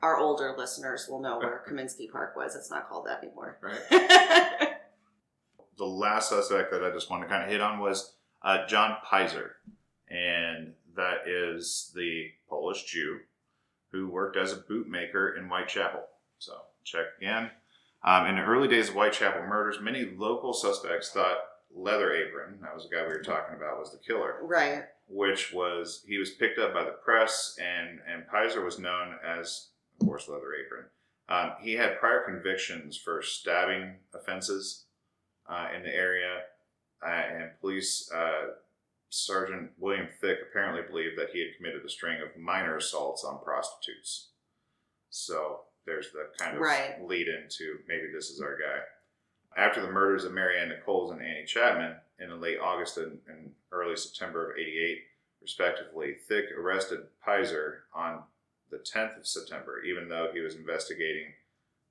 [0.01, 2.55] our older listeners will know where Comiskey Park was.
[2.55, 3.57] It's not called that anymore.
[3.62, 3.80] Right.
[5.78, 8.97] the last suspect that I just want to kind of hit on was uh, John
[9.10, 9.51] Pizer,
[10.10, 13.20] and that is the Polish Jew
[13.91, 16.01] who worked as a bootmaker in Whitechapel.
[16.38, 16.53] So
[16.84, 17.49] check again.
[18.03, 21.38] Um, in the early days of Whitechapel murders, many local suspects thought
[21.74, 24.84] Leather Apron, that was the guy we were talking about, was the killer right.
[25.07, 29.70] which was he was picked up by the press, and and Pizer was known as,
[29.99, 30.86] of course, Leather Apron.
[31.30, 34.86] Um, he had prior convictions for stabbing offenses
[35.47, 36.39] uh, in the area,
[37.05, 38.47] uh, and police uh,
[39.09, 43.43] Sergeant William Thick apparently believed that he had committed a string of minor assaults on
[43.43, 44.30] prostitutes.
[45.11, 47.01] So there's the kind of Right.
[47.03, 48.80] lead into maybe this is our guy.
[49.57, 53.19] After the murders of Mary Ann Nichols and Annie Chapman in the late August and,
[53.27, 54.99] and early September of 88,
[55.41, 58.23] respectively, Thick arrested Pizer on
[58.69, 61.33] the 10th of September, even though he was investigating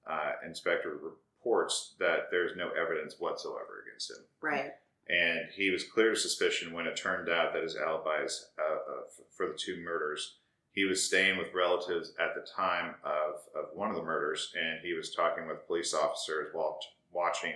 [0.09, 4.25] uh, inspector reports that there's no evidence whatsoever against him.
[4.41, 4.73] Right.
[5.09, 9.25] And he was clear of suspicion when it turned out that his alibis uh, uh,
[9.35, 10.37] for the two murders.
[10.73, 14.81] He was staying with relatives at the time of, of one of the murders, and
[14.83, 16.79] he was talking with police officers while
[17.13, 17.55] watching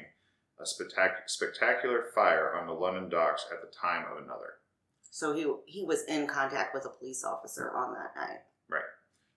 [0.58, 4.54] a spectac- spectacular fire on the London docks at the time of another.
[5.10, 8.40] So he he was in contact with a police officer on that night.
[8.68, 8.82] Right.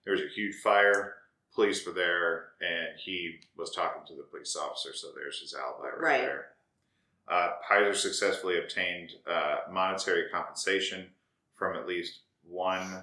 [0.04, 1.14] There was a huge fire.
[1.54, 4.90] Police were there, and he was talking to the police officer.
[4.94, 6.20] So there's his alibi right, Right.
[6.20, 6.46] there.
[7.28, 11.08] Uh, Pizer successfully obtained uh, monetary compensation
[11.54, 13.02] from at least one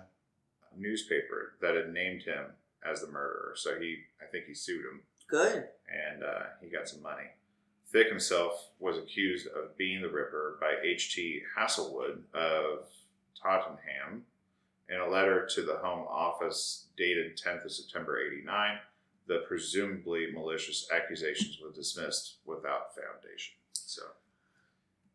[0.77, 2.45] newspaper that had named him
[2.89, 3.53] as the murderer.
[3.55, 5.67] So he, I think, he sued him, Good.
[5.89, 7.25] and uh, he got some money.
[7.91, 11.41] Thick himself was accused of being the Ripper by H.T.
[11.55, 12.87] Haslewood of
[13.39, 14.23] Tottenham
[14.89, 18.77] in a letter to the Home Office dated 10th of September 89.
[19.27, 23.53] The presumably malicious accusations were dismissed without foundation.
[23.73, 24.01] So,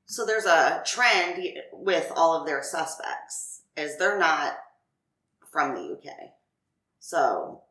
[0.06, 1.42] So there's a trend
[1.72, 4.54] with all of their suspects is they're not
[5.50, 6.30] from the UK.
[7.00, 7.62] So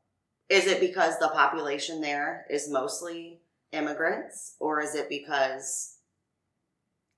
[0.50, 3.40] is it because the population there is mostly
[3.72, 5.96] immigrants or is it because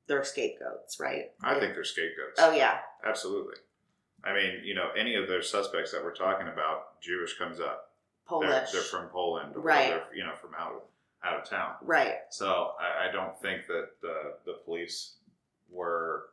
[0.07, 1.31] they're scapegoats, right?
[1.43, 2.39] I think they're scapegoats.
[2.39, 2.79] Oh yeah.
[3.05, 3.55] Absolutely.
[4.23, 7.91] I mean, you know, any of their suspects that we're talking about, Jewish comes up.
[8.29, 8.71] They're, Polish.
[8.71, 9.87] they're from Poland, or Right.
[9.89, 10.81] they're you know from out of
[11.23, 11.73] out of town.
[11.81, 12.15] right.
[12.29, 15.13] So I, I don't think that the the police
[15.71, 16.25] were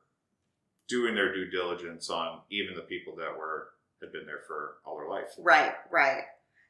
[0.88, 3.68] doing their due diligence on even the people that were
[4.00, 5.30] had been there for all their life.
[5.38, 6.24] Right, right.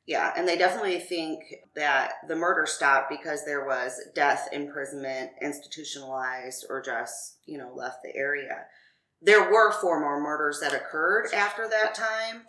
[0.07, 1.43] Yeah, and they definitely think
[1.75, 8.05] that the murder stopped because there was death, imprisonment, institutionalized, or just, you know, left
[8.05, 8.67] the area.
[9.21, 12.43] There were four more murders that occurred after that time.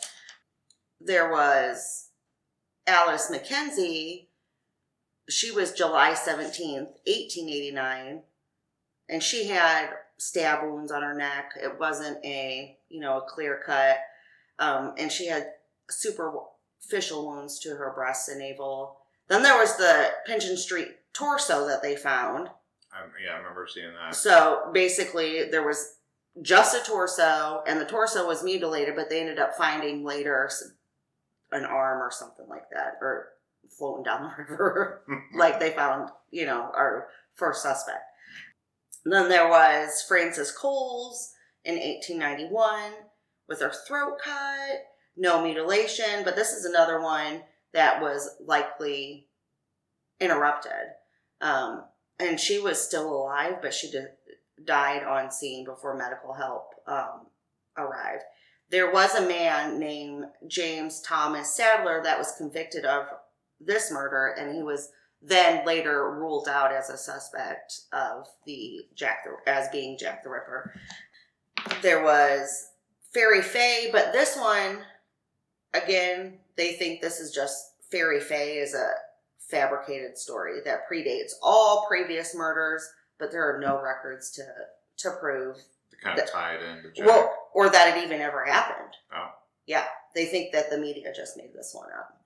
[1.02, 2.10] There was
[2.86, 4.30] Alice Mackenzie.
[5.28, 8.22] She was July 17th, 1889,
[9.10, 9.90] and she had
[10.20, 11.54] stab wounds on her neck.
[11.62, 13.98] It wasn't a, you know, a clear cut.
[14.60, 15.48] Um, and she had
[16.80, 18.98] superficial wounds to her breasts and navel.
[19.28, 22.48] Then there was the Pinchin Street torso that they found.
[22.48, 24.16] Um, yeah, I remember seeing that.
[24.16, 25.96] So basically, there was
[26.42, 30.50] just a torso, and the torso was mutilated, but they ended up finding later
[31.52, 33.30] an arm or something like that, or
[33.78, 35.04] floating down the river,
[35.36, 38.04] like they found, you know, our first suspect.
[39.06, 42.94] then there was Frances Coles in 1891
[43.48, 44.80] with her throat cut,
[45.18, 47.42] no mutilation, but this is another one
[47.74, 49.28] that was likely
[50.20, 50.72] interrupted.
[51.42, 51.84] Um,
[52.20, 53.92] and she was still alive, but she
[54.64, 57.28] died on scene before medical help um,
[57.78, 58.24] arrived.
[58.70, 63.06] There was a man named James Thomas Sadler that was convicted of
[63.60, 64.92] this murder, and he was
[65.22, 70.30] then later ruled out as a suspect of the Jack the, as being Jack the
[70.30, 70.74] Ripper.
[71.82, 72.70] There was
[73.14, 74.80] Fairy Fay, but this one,
[75.74, 78.90] again, they think this is just Fairy Fay is a
[79.40, 82.88] fabricated story that predates all previous murders,
[83.20, 84.44] but there are no records to
[84.98, 85.56] to prove
[85.92, 87.06] to kind of tie it into Jack.
[87.08, 88.94] well, or that it even ever happened.
[89.16, 89.30] Oh.
[89.68, 89.84] Yeah,
[90.16, 92.20] they think that the media just made this one up.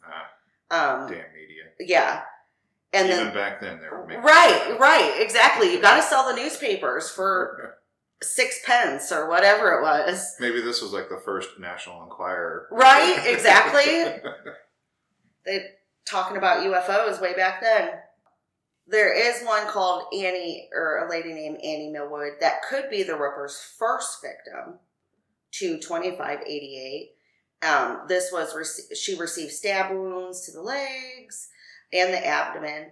[0.72, 1.64] ah, Um, damn media.
[1.80, 2.22] yeah,
[2.94, 5.72] and Even then back then, they were making right, right, exactly.
[5.74, 7.78] You got to sell the newspapers for
[8.22, 10.36] six pence or whatever it was.
[10.40, 12.68] Maybe this was like the first National Enquirer.
[12.72, 14.30] Right, exactly.
[15.44, 15.66] They
[16.06, 17.90] talking about UFOs way back then.
[18.88, 23.14] There is one called Annie, or a lady named Annie Millwood, that could be the
[23.14, 24.80] Ripper's first victim
[25.54, 27.12] to 2588.
[27.64, 31.50] Um, this was, rece- she received stab wounds to the legs
[31.94, 32.92] and the abdomen.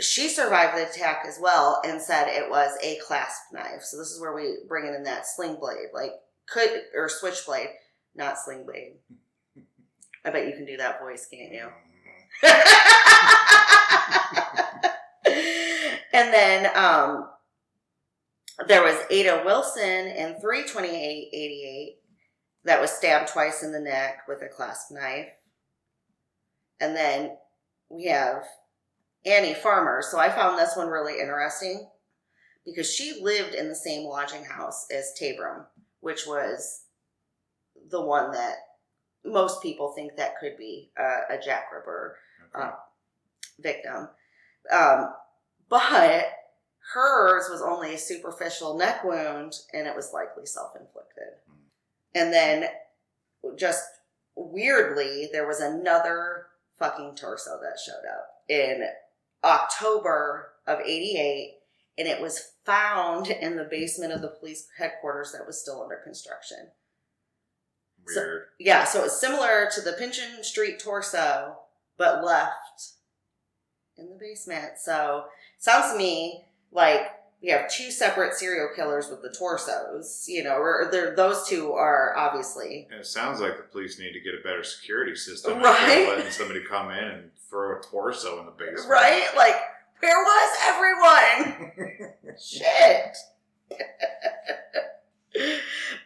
[0.00, 3.82] She survived the attack as well and said it was a clasp knife.
[3.82, 6.12] So this is where we bring in that sling blade, like
[6.48, 7.70] could or switchblade,
[8.14, 8.94] not sling blade.
[10.24, 11.68] I bet you can do that voice, can't you?
[16.12, 17.28] and then um,
[18.66, 21.96] there was Ada Wilson in 32888
[22.64, 25.32] that was stabbed twice in the neck with a clasp knife.
[26.80, 27.36] And then
[27.88, 28.44] we have
[29.28, 30.02] Annie Farmer.
[30.02, 31.88] So I found this one really interesting
[32.64, 35.66] because she lived in the same lodging house as Tabram,
[36.00, 36.84] which was
[37.90, 38.54] the one that
[39.24, 42.16] most people think that could be a, a Jack Ripper
[42.54, 42.66] Okay.
[42.66, 42.72] uh,
[43.60, 44.08] victim.
[44.72, 45.12] Um,
[45.68, 46.24] but
[46.94, 51.34] hers was only a superficial neck wound and it was likely self inflicted.
[52.14, 52.64] And then,
[53.56, 53.84] just
[54.34, 56.46] weirdly, there was another
[56.78, 58.88] fucking torso that showed up in
[59.44, 61.54] October of 88
[61.96, 65.96] and it was found in the basement of the police headquarters that was still under
[65.96, 66.70] construction.
[68.06, 68.44] so- Weird.
[68.58, 71.58] Yeah, so it's similar to the Pinchin Street torso,
[71.96, 72.92] but left
[73.96, 74.78] in the basement.
[74.78, 75.26] So
[75.58, 77.10] sounds to me like
[77.42, 80.26] we have two separate serial killers with the torsos.
[80.28, 84.12] You know, or they're, those two are obviously And it sounds like the police need
[84.12, 85.60] to get a better security system.
[85.60, 86.06] Right?
[86.08, 88.88] Letting somebody come in and throw a torso in the basement.
[88.88, 89.28] right.
[89.36, 89.56] Like,
[90.00, 92.12] where was everyone?
[92.40, 93.16] Shit.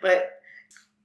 [0.01, 0.41] but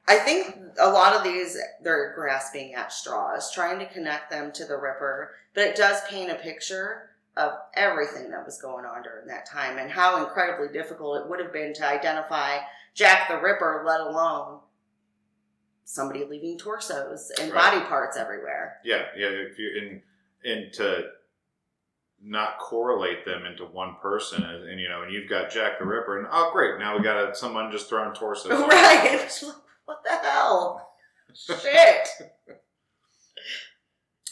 [0.08, 4.66] I think a lot of these they're grasping at straws, trying to connect them to
[4.66, 9.28] the Ripper, but it does paint a picture of everything that was going on during
[9.28, 12.58] that time and how incredibly difficult it would have been to identify
[12.94, 14.60] Jack the Ripper, let alone
[15.84, 17.74] somebody leaving torsos and Right.
[17.74, 18.80] body parts everywhere.
[18.84, 19.28] Yeah, yeah.
[19.28, 20.02] If you in
[20.52, 21.10] and to
[22.22, 25.86] not correlate them into one person, and, and, you know, and you've got Jack the
[25.86, 28.52] Ripper, and oh great, now we got a, someone just throwing torsos.
[28.52, 29.44] all over the Right.
[29.86, 30.90] what the hell?
[31.34, 32.08] Shit.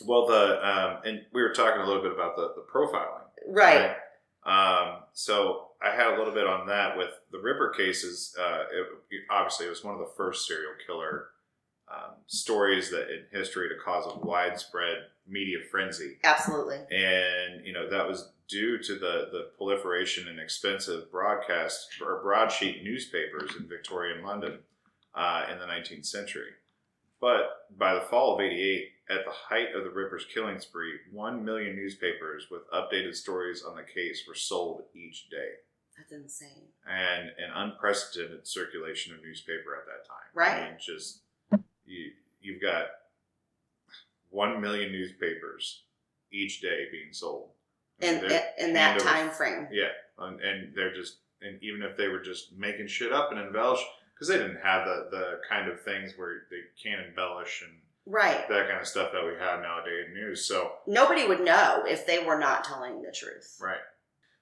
[0.04, 3.22] Well, the um, and we were talking a little bit about the the profiling.
[3.48, 3.96] Right.
[4.46, 8.36] Um, so I had a little bit on that with the Ripper cases.
[8.40, 11.28] Uh, it, obviously, it was one of the first serial killer
[11.92, 16.78] um, stories that in history to cause a widespread media frenzy, Absolutely.
[16.92, 22.84] and you know that was due to the the proliferation and expensive broadcast or broadsheet
[22.84, 24.60] newspapers in Victorian London
[25.14, 26.50] uh, in the 19th century.
[27.22, 31.46] But by the fall of '88, at the height of the Ripper's killing spree, one
[31.46, 35.50] million newspapers with updated stories on the case were sold each day,
[35.98, 36.64] That's insane.
[36.90, 40.30] and an unprecedented circulation of newspaper at that time.
[40.34, 40.64] Right.
[40.64, 41.20] I mean, just
[41.86, 42.86] you, you've got
[44.30, 45.84] one million newspapers
[46.32, 47.50] each day being sold.
[48.02, 48.16] Mean,
[48.60, 49.68] In, that time frame.
[49.72, 49.90] Yeah,
[50.20, 53.80] and, and they're just, and even if they were just making shit up and embellish,
[54.14, 57.74] because they didn't have the the kind of things where they can embellish and
[58.08, 58.48] Right.
[58.50, 60.48] that kind of stuff that we have nowadays in news.
[60.48, 63.58] So Nobody would know if they were not telling the truth.
[63.60, 63.82] right,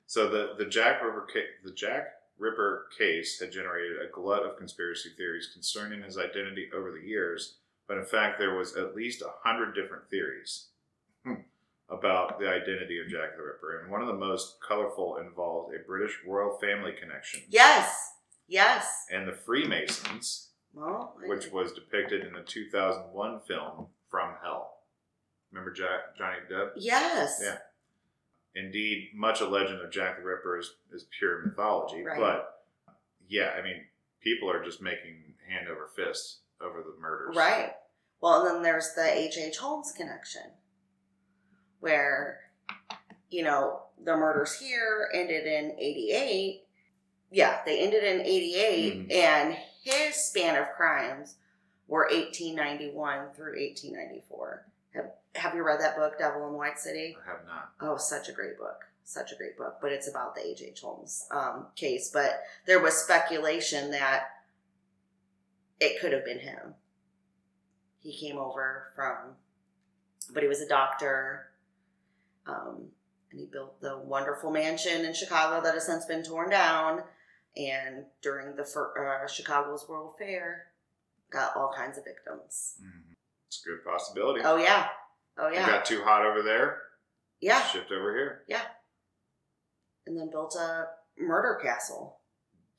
[0.05, 2.07] so the the Jack Ripper ca- the Jack
[2.37, 7.55] Ripper case had generated a glut of conspiracy theories concerning his identity over the years,
[7.87, 10.67] but in fact there was at least a hundred different theories
[11.23, 11.35] hmm,
[11.89, 15.79] about the identity of Jack the Ripper, and one of the most colorful involved a
[15.87, 18.11] British royal family connection Yes.
[18.47, 19.05] Yes.
[19.09, 24.77] and the Freemasons, Well, which was depicted in the 2001 film From Hell.
[25.51, 26.71] Remember Jack, Johnny Depp?
[26.75, 27.39] yes.
[27.43, 27.57] Yeah.
[28.55, 32.19] Indeed, much a legend of Jack the Ripper is, is pure mythology, Right.
[32.19, 32.63] but
[33.27, 33.85] yeah, I mean,
[34.21, 37.35] people are just making hand over fist over the murders.
[37.35, 37.73] Right.
[38.21, 39.37] Well, and then there's the H.H.
[39.37, 39.57] H.
[39.57, 40.43] Holmes connection,
[41.79, 42.41] where,
[43.29, 46.63] you know, the murders here ended in 88.
[47.31, 49.11] Yeah, they ended in 88, Mhm.
[49.13, 51.35] and his span of crimes
[51.87, 54.65] were 1891 through 1894.
[54.95, 57.17] Have, have you read that book, Devil in White City?
[57.21, 57.71] I have not.
[57.81, 58.85] Oh, such a great book.
[59.03, 59.79] Such a great book.
[59.81, 60.69] But it's about the H.H.
[60.69, 60.81] H.
[60.81, 62.09] Holmes um, case.
[62.11, 64.27] But there was speculation that
[65.81, 66.75] it could have been him.
[67.99, 69.35] He came over from,
[70.33, 71.47] but he was a doctor.
[72.47, 72.85] Um,
[73.31, 77.03] and he built the wonderful mansion in Chicago that has since been torn down.
[77.55, 80.67] And during the fir- uh, Chicago's World Fair,
[81.31, 82.79] got all kinds of victims.
[82.83, 83.15] Mhm.
[83.47, 84.41] It's a good possibility.
[84.43, 84.89] Oh, yeah.
[85.37, 85.67] Oh, It yeah.
[85.67, 86.81] got too hot over there,
[87.39, 87.61] Yeah.
[87.63, 88.43] shipped over here.
[88.47, 88.65] Yeah.
[90.05, 92.19] And then built a murder castle.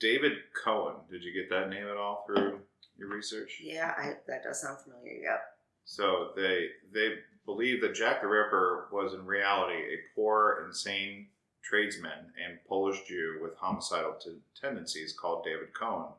[0.00, 0.32] David
[0.64, 2.66] Cohen, did you get that name at all through
[2.96, 3.60] your research?
[3.60, 5.12] Yeah, I, that does sound familiar.
[5.12, 5.58] Yep.
[5.84, 11.30] So they they believe that Jack the Ripper was in reality a poor, insane
[11.64, 16.12] tradesman and Polish Jew with homicidal t- tendencies called David Cohen,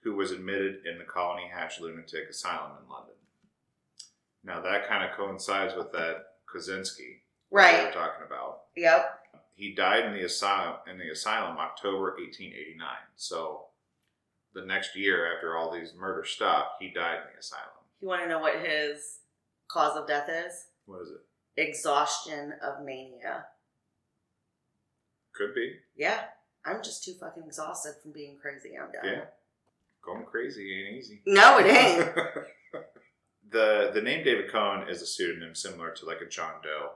[0.00, 3.14] who was admitted in the Colney Hatch Lunatic Asylum in London.
[4.42, 7.20] Now that kind of coincides with that Kozinski we
[7.50, 7.92] were Right.
[7.92, 8.64] talking about.
[8.74, 9.22] Yep.
[9.54, 12.88] He died in the asylum in the asylum October 1889.
[13.16, 13.66] So
[14.52, 17.70] the next year after all these murders stopped, he died in the asylum.
[18.00, 19.20] You want to know what his
[19.68, 20.66] cause of death is?
[20.86, 21.20] What is it?
[21.56, 23.46] Exhaustion of mania.
[25.36, 25.74] Could be.
[25.96, 26.20] Yeah.
[26.64, 28.72] I'm just too fucking exhausted from being crazy.
[28.76, 29.04] I'm done.
[29.04, 29.24] Yeah.
[30.04, 31.20] Going crazy ain't easy.
[31.26, 32.14] No, it ain't.
[33.50, 36.92] the the name David Cohen is a pseudonym similar to like a John Doe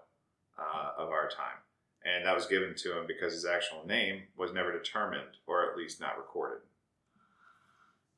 [0.59, 1.59] uh, of our time,
[2.05, 5.77] and that was given to him because his actual name was never determined, or at
[5.77, 6.63] least not recorded.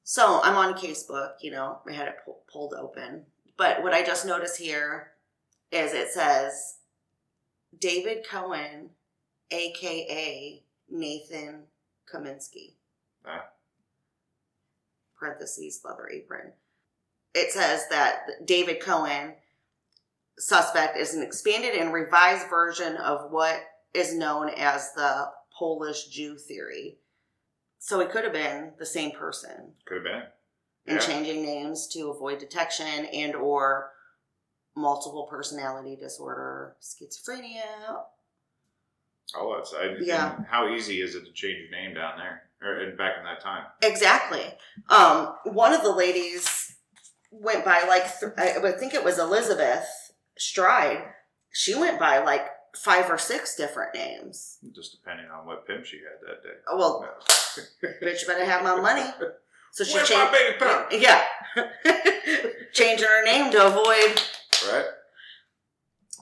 [0.05, 3.25] So I'm on Casebook, you know, I had it pu- pulled open.
[3.57, 5.13] But what I just noticed here
[5.71, 6.79] is it says
[7.79, 8.91] David Cohen,
[9.53, 11.65] aka Nathan
[12.13, 12.75] Kaminsky.
[13.27, 13.45] Ah.
[15.19, 16.53] Parentheses, leather apron.
[17.35, 19.35] It says that David Cohen,
[20.39, 23.61] suspect, is an expanded and revised version of what
[23.95, 26.99] is known as the Polish Jew theory.
[27.79, 30.23] So it could have been the same person Could have been.
[30.87, 33.91] and changing names to avoid detection and or
[34.75, 37.63] multiple personality disorder, schizophrenia.
[39.35, 39.97] All that side.
[40.01, 40.37] Yeah.
[40.37, 43.41] And how easy is it to change your name down there, or back in that
[43.43, 43.65] time?
[43.83, 44.45] Exactly.
[44.89, 46.75] Um, one of the ladies
[47.31, 49.87] went by like th- I would think it was Elizabeth
[50.37, 51.03] Stride.
[51.51, 54.59] She went by like five or six different names.
[54.75, 56.55] Just depending on what pimp she had that day.
[56.69, 57.07] Oh, well,
[58.03, 59.05] bitch, better have my money.
[59.75, 60.33] So she Where's my changed.
[60.33, 61.03] baby pimp?
[61.03, 61.23] Yeah,
[62.75, 64.21] changing her name to avoid.
[64.71, 64.85] right?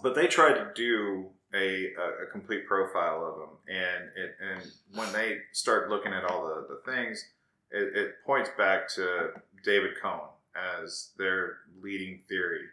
[0.05, 1.93] But they tried to do a,
[2.23, 6.75] a, complete profile of them, and it and when they start looking at all the,
[6.75, 7.25] the things,
[7.71, 9.31] it, it points back to
[9.65, 12.67] David Cohen as their leading theory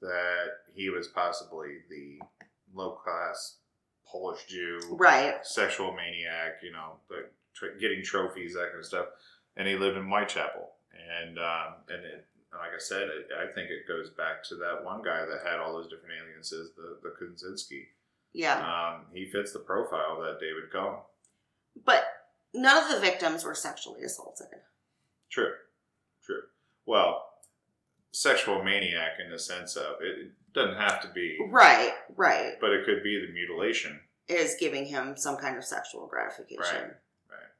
[0.00, 2.18] that he was possibly the
[2.74, 3.56] low class
[4.06, 5.44] Polish Jew, Right.
[5.44, 9.06] sexual maniac, you know, the, tr- getting trophies, that kind of stuff.
[9.56, 10.70] And he lived in Whitechapel.
[10.96, 14.82] And um, and it, like I said, it, I think it goes back to that
[14.82, 17.84] one guy that had all those different aliases, the the Kuczynski.
[18.36, 18.58] Yeah.
[18.58, 21.00] Um, he fits the profile that David Cohen.
[21.86, 22.04] But
[22.52, 24.48] none of the victims were sexually assaulted.
[25.30, 25.52] True,
[26.22, 26.42] true.
[26.84, 27.24] Well,
[28.12, 32.54] sexual maniac in the sense of it, doesn't have to be, Right, right.
[32.60, 34.00] but it could be the mutilation.
[34.28, 36.90] Is giving him some kind of sexual gratification.
[37.30, 37.52] Right.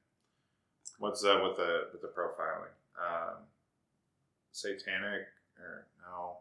[0.98, 2.72] What's up with the with the profiling?
[2.98, 3.36] Um,
[4.52, 5.26] satanic
[5.58, 6.38] or no,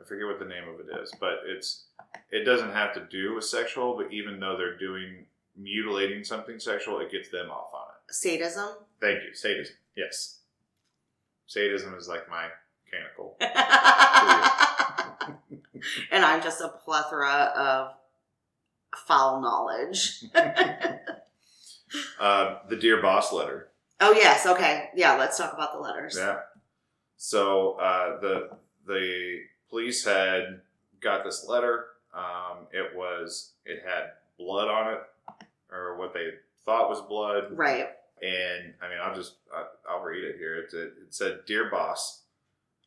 [0.00, 1.84] I forget what the name of it is, but it's
[2.30, 5.26] it doesn't have to do with sexual, but even though they're doing
[5.56, 8.14] mutilating something sexual, it gets them off on it.
[8.14, 8.68] Sadism.
[9.00, 9.76] Thank you, sadism.
[9.96, 10.40] Yes,
[11.46, 12.48] sadism is like my
[12.90, 13.36] canonical.
[16.10, 17.94] and I'm just a plethora of
[19.06, 20.24] foul knowledge.
[22.18, 23.68] Uh, the dear boss letter.
[24.00, 24.90] oh yes, okay.
[24.96, 26.16] Yeah, let's talk about the letters.
[26.18, 26.38] Yeah.
[27.16, 28.50] So uh, the
[28.86, 29.38] the
[29.70, 30.60] police had
[31.00, 35.00] got this letter Um, it was it had blood on it,
[35.70, 36.30] or what they
[36.64, 37.48] thought was blood.
[37.50, 37.88] Right.
[38.22, 40.56] And I mean, I'll just I, I'll read it here.
[40.56, 42.22] It, it, it said, "Dear boss,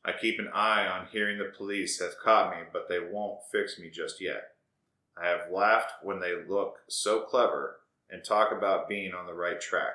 [0.03, 3.77] I keep an eye on hearing the police have caught me, but they won't fix
[3.77, 4.55] me just yet.
[5.21, 9.61] I have laughed when they look so clever and talk about being on the right
[9.61, 9.93] track.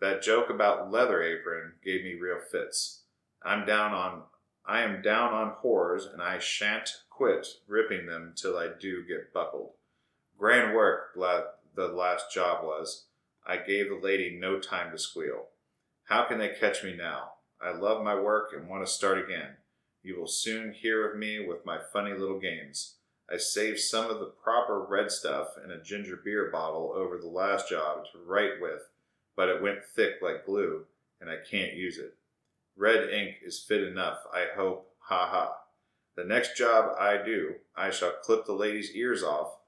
[0.00, 3.02] That joke about leather apron gave me real fits.
[3.42, 4.22] I'm down on
[4.66, 9.32] I am down on whores and I shan't quit ripping them till I do get
[9.32, 9.72] buckled.
[10.38, 13.06] Grand work the last job was.
[13.46, 15.48] I gave the lady no time to squeal.
[16.04, 17.32] How can they catch me now?
[17.60, 19.56] I love my work and want to start again.
[20.02, 22.96] You will soon hear of me with my funny little games.
[23.30, 27.28] I saved some of the proper red stuff in a ginger beer bottle over the
[27.28, 28.82] last job to write with,
[29.34, 30.84] but it went thick like glue,
[31.20, 32.14] and I can't use it.
[32.76, 35.56] Red ink is fit enough, I hope, ha ha.
[36.16, 39.58] The next job I do, I shall clip the lady's ears off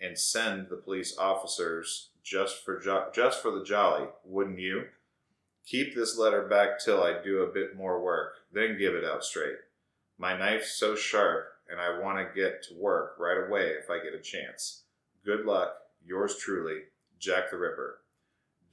[0.00, 4.86] and send the police officers just for jo- just for the jolly, wouldn't you?
[5.66, 9.24] Keep this letter back till I do a bit more work, then give it out
[9.24, 9.58] straight.
[10.18, 14.02] My knife's so sharp, and I want to get to work right away if I
[14.02, 14.82] get a chance.
[15.24, 16.82] Good luck, yours truly,
[17.18, 18.00] Jack the Ripper.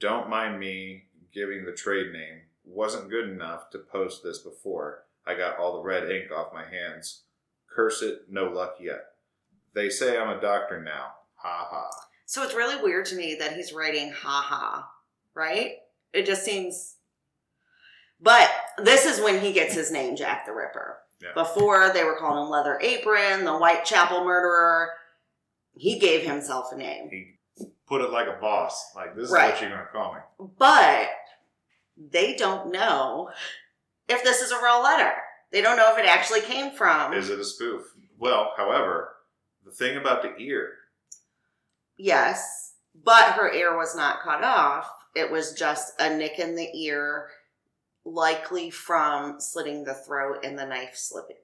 [0.00, 2.40] Don't mind me giving the trade name.
[2.64, 5.04] Wasn't good enough to post this before.
[5.26, 7.22] I got all the red ink off my hands.
[7.74, 9.00] Curse it, no luck yet.
[9.74, 11.12] They say I'm a doctor now.
[11.36, 11.88] Ha ha.
[12.26, 14.88] So it's really weird to me that he's writing ha ha,
[15.34, 15.72] right?
[16.12, 16.96] It just seems.
[18.20, 20.98] But this is when he gets his name, Jack the Ripper.
[21.22, 21.32] Yeah.
[21.34, 24.90] Before they were calling him Leather Apron, the Whitechapel murderer.
[25.76, 27.08] He gave himself a name.
[27.10, 27.34] He
[27.86, 28.92] put it like a boss.
[28.94, 29.52] Like, this is Right.
[29.52, 30.20] what you're going to call me.
[30.58, 31.08] But
[32.10, 33.30] they don't know
[34.08, 35.12] if this is a real letter.
[35.52, 37.12] They don't know if it actually came from.
[37.12, 37.82] Is it a spoof?
[38.18, 39.14] Well, however,
[39.64, 40.70] the thing about the ear,
[41.96, 42.74] Yes,
[43.04, 44.88] but her ear was not cut off.
[45.14, 47.28] It was just a nick in the ear,
[48.04, 51.36] likely from slitting the throat and the knife slipping.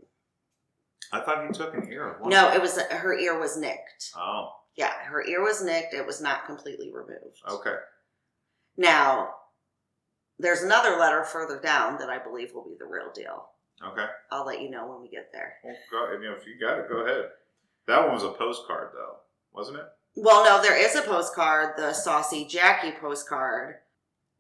[1.12, 2.30] I thought he took an ear one.
[2.30, 4.12] No, it was her ear was nicked.
[4.16, 5.92] Oh, Yeah, her ear was nicked.
[5.94, 7.40] It was not completely removed.
[7.48, 7.76] okay.
[8.78, 9.30] Now,
[10.38, 13.48] there's another letter further down that I believe will be the real deal.
[13.84, 14.06] Okay.
[14.30, 15.54] I'll let you know when we get there.
[15.64, 17.26] Well, go, you know, if you got it, go ahead.
[17.86, 19.16] That one was a postcard, though,
[19.52, 19.84] wasn't it?
[20.16, 23.76] Well, no, there is a postcard, the Saucy Jacky postcard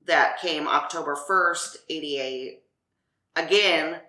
[0.06, 2.62] that came October 1st, 88.
[3.36, 4.00] Again,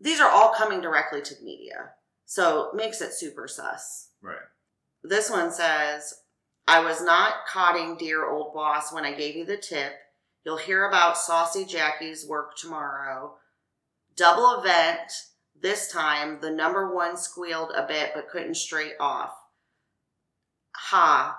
[0.00, 1.90] these are all coming directly to the media.
[2.24, 4.08] So makes it super sus.
[4.22, 4.36] Right.
[5.02, 6.14] This one says,
[6.66, 9.92] I was not codding dear old boss when I gave you the tip.
[10.46, 13.34] You'll hear about Saucy Jacky's work tomorrow.
[14.14, 15.10] Double event.
[15.60, 19.32] This time, the number one squealed a bit but couldn't straight off.
[20.76, 21.36] Ha.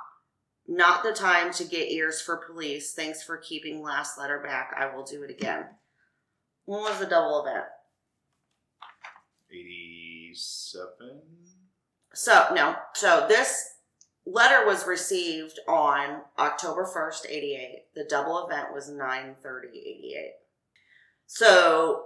[0.68, 2.94] Not the time to get ears for police.
[2.94, 4.74] Thanks for keeping last letter back.
[4.78, 5.68] I will do it again.
[6.66, 7.64] When was the double event?
[9.50, 11.22] 87?
[12.14, 12.76] So, no.
[12.94, 13.77] So this
[14.30, 17.86] letter was received on October 1st, 88.
[17.96, 20.32] The double event was 930, 88.
[21.26, 22.04] So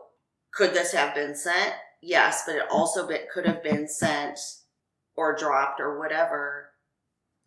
[0.53, 1.73] could this have been sent?
[2.01, 4.39] Yes, but it also be, could have been sent
[5.15, 6.69] or dropped or whatever.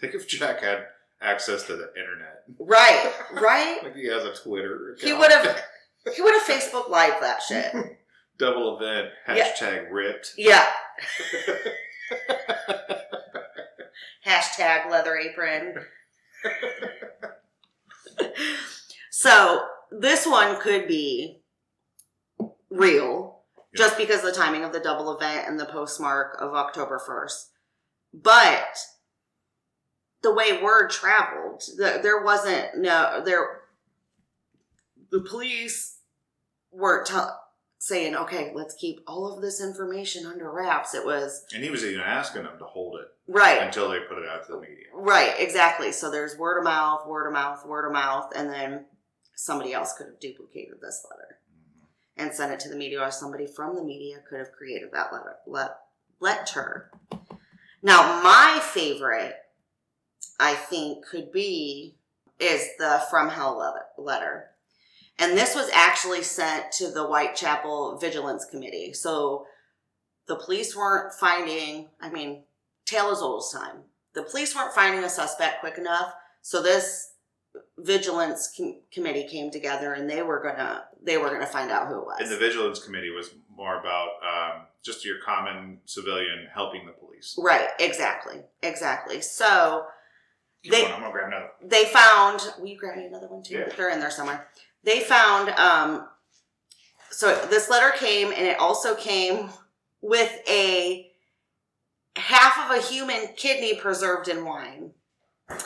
[0.01, 0.87] Think if Jack had
[1.20, 2.45] access to the internet.
[2.59, 3.79] Right, right?
[3.83, 4.97] Like he has a Twitter.
[5.01, 5.61] He would have
[6.14, 7.72] he would have Facebook live that shit.
[8.39, 9.49] Double event, Yeah.
[9.53, 10.33] hashtag ripped.
[10.37, 10.66] Yeah.
[14.35, 15.74] Hashtag leather apron.
[19.11, 19.62] so
[19.93, 21.43] this one could be
[22.70, 23.43] real
[23.76, 27.51] just because of the timing of the double event and the postmark of October 1st.
[28.12, 28.76] But
[30.22, 33.61] the way word traveled, the, there wasn't no there
[35.11, 35.99] the police
[36.72, 37.43] weren't tell
[37.85, 40.95] saying, okay, let's keep all of this information under wraps.
[40.95, 43.61] It was And he was even asking them to hold it right.
[43.61, 44.87] until they put it out to the media.
[44.95, 45.93] Right, exactly.
[45.93, 48.87] So there's word of mouth, word of mouth, word of mouth, and then
[49.35, 52.24] somebody else could have duplicated this letter mm-hmm.
[52.24, 55.12] and sent it to the media, or somebody from the media could have created that
[55.12, 55.35] letter.
[55.47, 55.76] Let,
[56.20, 56.91] letter.
[57.82, 59.35] Now, my favorite,
[60.41, 61.97] I think, could be
[62.41, 64.47] is the From Hell letter.
[65.18, 68.92] And this was actually sent to the Whitechapel Vigilance Committee.
[68.92, 69.46] So
[70.26, 72.44] the police weren't finding, I mean,
[72.84, 73.82] tale as old as time.
[74.14, 76.12] The police weren't finding a suspect quick enough.
[76.42, 77.12] So this
[77.78, 81.98] vigilance com- committee came together and they were gonna they were gonna find out who
[82.00, 82.16] it was.
[82.20, 87.36] And the vigilance committee was more about um, just your common civilian helping the police.
[87.38, 88.40] Right, exactly.
[88.62, 89.20] Exactly.
[89.20, 89.86] So
[90.64, 91.50] Keep They- going, I'm gonna grab another.
[91.62, 93.54] they found will you grab me another one too?
[93.54, 93.68] Yeah.
[93.76, 94.48] They're in there somewhere.
[94.85, 96.09] They found um
[97.11, 99.49] so this letter came and it also came
[100.03, 101.11] with a
[102.16, 104.91] half of a human kidney preserved in wine.
[105.51, 105.59] Oh,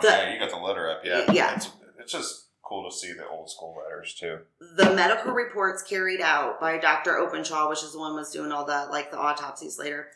[0.00, 1.02] The- yeah, you got the letter up.
[1.04, 1.56] Yeah, Yeah.
[1.56, 4.38] It's, it's just cool to see the old school letters too.
[4.76, 7.18] the medical reports carried out by Dr.
[7.18, 10.08] Openshaw, which is the one who was doing all the like the autopsies later,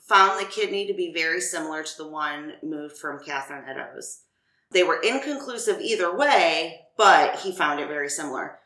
[0.00, 4.20] found the kidney to be very similar to the one moved from Catherine Eddowes.
[4.70, 8.58] They were inconclusive either way, but he found it very similar.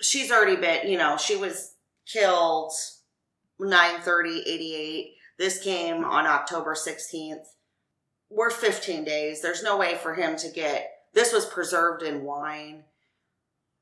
[0.00, 1.74] She's already been, you know, she was
[2.06, 2.72] killed
[3.58, 5.14] 930 88.
[5.38, 7.46] This came on October 16th.
[8.30, 9.40] We're 15 days.
[9.40, 12.84] There's no way for him to get this was preserved in wine.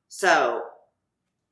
[0.09, 0.63] So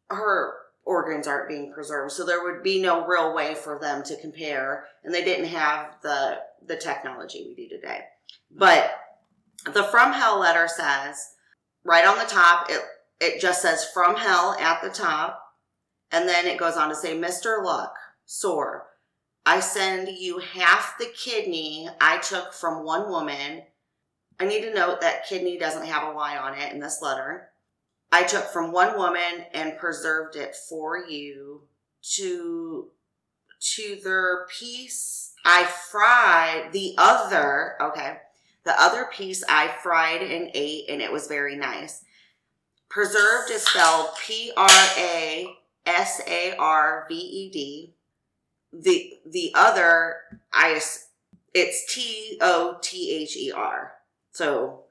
[0.09, 0.55] her
[0.85, 2.13] organs aren't being preserved.
[2.13, 4.87] So there would be no real way for them to compare.
[5.03, 8.03] And they didn't have the the technology we do today.
[8.51, 8.93] But
[9.73, 11.34] the from hell letter says
[11.85, 12.81] right on the top, it
[13.21, 15.41] it just says from hell at the top.
[16.11, 17.65] And then it goes on to say, Mr.
[17.65, 17.93] Lusk,
[18.25, 18.87] sore.
[19.47, 23.63] I send you half the kidney I took from one woman.
[24.41, 27.51] I need to note that kidney doesn't have a Y on it in this letter.
[28.11, 31.63] I took from one woman and preserved it for you
[32.17, 32.91] to
[33.77, 38.19] to their piece I fried the other okay
[38.65, 42.05] the other piece I fried and ate and it was very nice.
[42.89, 45.47] Preserved is spelled P R A
[45.87, 47.95] S A R V E D.
[48.73, 50.17] The the other
[50.53, 50.81] I
[51.53, 53.93] it's T O T H E R.
[54.33, 54.85] So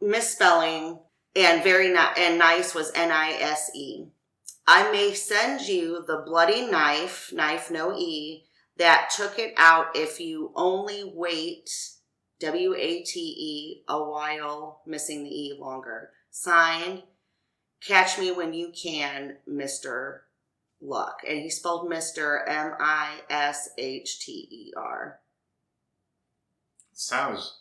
[0.00, 1.00] misspelling
[1.34, 4.06] and very ni- and nice was N I S E.
[4.66, 8.44] I may send you the bloody knife, knife no E,
[8.78, 11.70] that took it out if you only wait
[12.40, 16.10] W A T E a while, missing the E longer.
[16.30, 17.02] Signed,
[17.84, 20.20] Catch Me When You Can, Mr.
[20.80, 21.16] Lusk.
[21.28, 22.40] And he spelled Mr.
[22.46, 25.20] M I S H T E R.
[26.92, 27.58] Sounds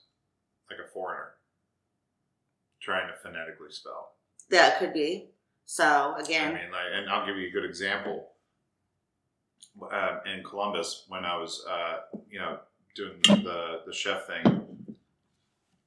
[0.70, 1.34] like a foreigner
[2.82, 4.14] trying to phonetically spell.
[4.50, 5.32] That could be.
[5.66, 8.30] So again, I mean, like, and I'll give you a good example.
[9.82, 12.00] Um, in Columbus, when I was, uh,
[12.30, 12.60] you know,
[12.96, 14.96] doing the the chef thing,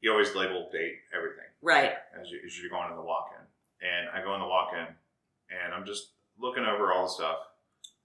[0.01, 1.95] you always label date everything right.
[2.21, 3.45] as, you, as you're going in the walk-in.
[3.87, 7.39] And I go in the walk-in, and I'm just looking over all the stuff,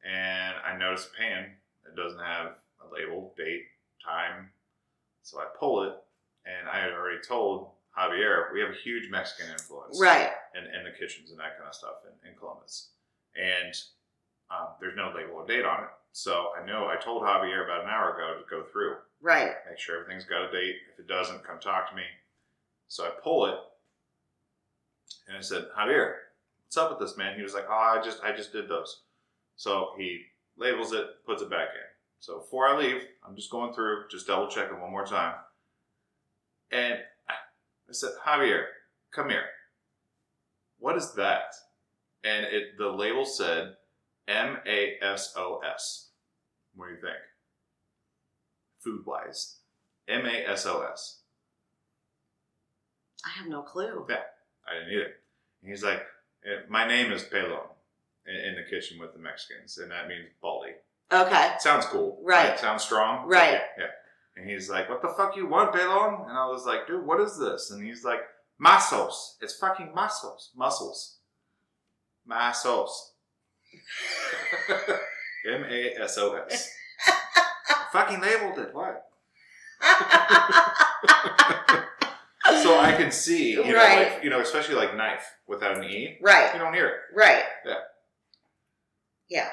[0.03, 1.51] and I notice a pan
[1.85, 3.65] that doesn't have a label, date,
[4.03, 4.49] time.
[5.23, 5.93] So I pull it,
[6.45, 10.31] and I had already told Javier we have a huge Mexican influence Right.
[10.55, 12.89] in, in the kitchens and that kind of stuff in, in Columbus.
[13.35, 13.73] And
[14.51, 15.89] um, there's no label or date on it.
[16.11, 19.51] So I know I told Javier about an hour ago to go through, Right.
[19.69, 20.75] make sure everything's got a date.
[20.93, 22.03] If it doesn't, come talk to me.
[22.87, 23.57] So I pull it
[25.27, 26.13] and I said, Javier,
[26.63, 27.35] what's up with this man?
[27.35, 29.01] He was like, Oh, I just I just did those.
[29.57, 30.21] So he
[30.57, 31.81] labels it, puts it back in.
[32.19, 35.35] So before I leave, I'm just going through, just double checking one more time.
[36.71, 38.65] And I said, Javier,
[39.13, 39.45] come here.
[40.79, 41.53] What is that?
[42.23, 43.75] And it the label said
[44.27, 46.09] M A S O S.
[46.75, 47.15] What do you think?
[48.79, 49.57] Food wise.
[50.07, 51.19] M A S O S.
[53.25, 54.05] I have no clue.
[54.09, 54.17] Yeah,
[54.67, 55.13] I didn't either.
[55.61, 56.01] And he's like,
[56.45, 57.67] "Eh, My name is Pelon
[58.27, 60.73] in, the kitchen with the Mexicans, and that means baldy.
[61.11, 61.51] Okay.
[61.59, 62.19] Sounds cool.
[62.23, 62.57] Right.
[62.59, 63.27] Sounds strong.
[63.27, 63.53] Right.
[63.53, 63.85] Yeah, yeah.
[64.35, 66.27] And he's like, What the fuck you want, Pelon?
[66.27, 67.71] And I was like, Dude, what is this?
[67.71, 68.21] And he's like,
[68.57, 69.37] Muscles.
[69.41, 70.51] It's fucking muscles.
[70.55, 71.17] Muscles.
[72.25, 73.13] Muscles.
[75.47, 76.69] M A S O S.
[77.91, 78.73] Fucking labeled it.
[78.73, 79.05] What?
[82.61, 84.13] So I can see, you know, Right.
[84.13, 86.51] like, you know, especially like knife without an E, right.
[86.53, 86.95] you don't hear it.
[87.13, 87.43] Right.
[87.65, 87.73] Yeah.
[89.29, 89.49] Yeah.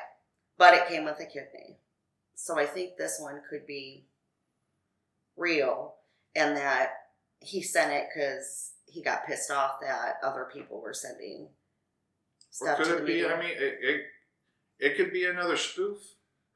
[0.57, 1.77] But it came with a kidney.
[2.35, 4.07] So I think this one could be
[5.37, 5.95] real
[6.35, 6.93] and that
[7.41, 11.49] he sent it because he got pissed off that other people were sending
[12.61, 13.13] Or could it be?
[13.15, 13.35] media.
[13.35, 14.01] I mean, it, it
[14.79, 15.99] it could be another spoof.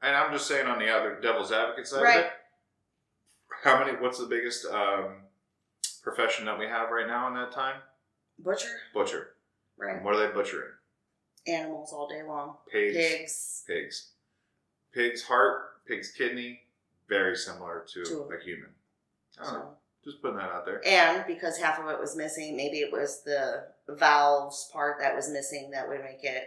[0.01, 2.19] And I'm just saying on the other devil's advocate side Right.
[2.19, 2.31] of it.
[3.63, 3.97] How many?
[3.97, 5.15] What's the biggest um,
[6.03, 7.81] profession that we have right now in that time?
[8.37, 8.69] Butcher?
[8.93, 9.29] Butcher.
[9.77, 9.95] Right.
[9.95, 10.69] And what are they butchering?
[11.47, 12.57] Animals all day long.
[12.71, 12.95] Pigs.
[12.95, 13.63] Pigs.
[13.67, 14.07] Pigs.
[14.93, 16.61] Pig's heart, pig's kidney,
[17.09, 18.69] very similar to To- a human.
[19.39, 19.59] I don't know.
[19.59, 19.76] So.
[20.07, 20.81] Just putting that out there.
[20.87, 25.29] And because half of it was missing, maybe it was the valves part that was
[25.29, 26.43] missing that would make it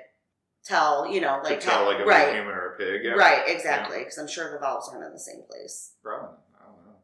[0.64, 3.04] tell, you know, like tell how- like a right, human or a pig.
[3.04, 3.12] Yeah.
[3.12, 5.92] right, exactly, because I'm sure the valves aren't in the same place.
[6.02, 6.38] Probably.
[6.58, 6.96] I don't know.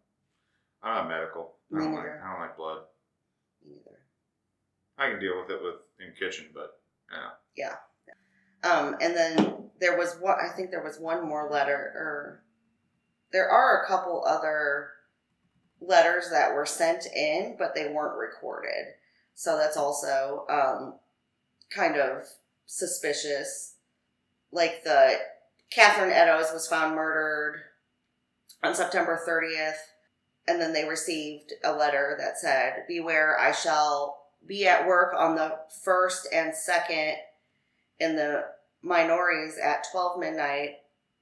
[0.83, 1.57] I'm not medical.
[1.75, 2.07] I don't, like.
[2.07, 2.79] I don't like blood.
[3.63, 3.99] Me neither.
[4.97, 6.81] I can deal with it with in kitchen, but
[7.55, 7.75] yeah.
[8.65, 8.71] yeah.
[8.71, 12.45] Um, and then there was what I think there was one more letter, or
[13.31, 14.89] there are a couple other
[15.81, 18.95] letters that were sent in, but they weren't recorded.
[19.35, 20.95] So that's also um,
[21.71, 22.25] kind of
[22.67, 23.75] suspicious.
[24.53, 25.19] Like the
[25.71, 27.61] Catherine Eddowes was found murdered
[28.63, 29.77] on September 30th,
[30.49, 35.35] and then they received a letter that said, Beware, I shall be at work on
[35.35, 37.17] the first and second
[37.99, 38.45] in the
[38.83, 40.77] Minories at 12 midnight.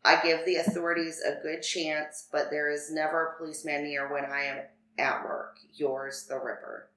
[0.05, 4.25] I give the authorities a good chance, but there is never a policeman near when
[4.27, 4.59] I am
[4.99, 5.57] at work.
[5.73, 6.91] Yours, the Ripper.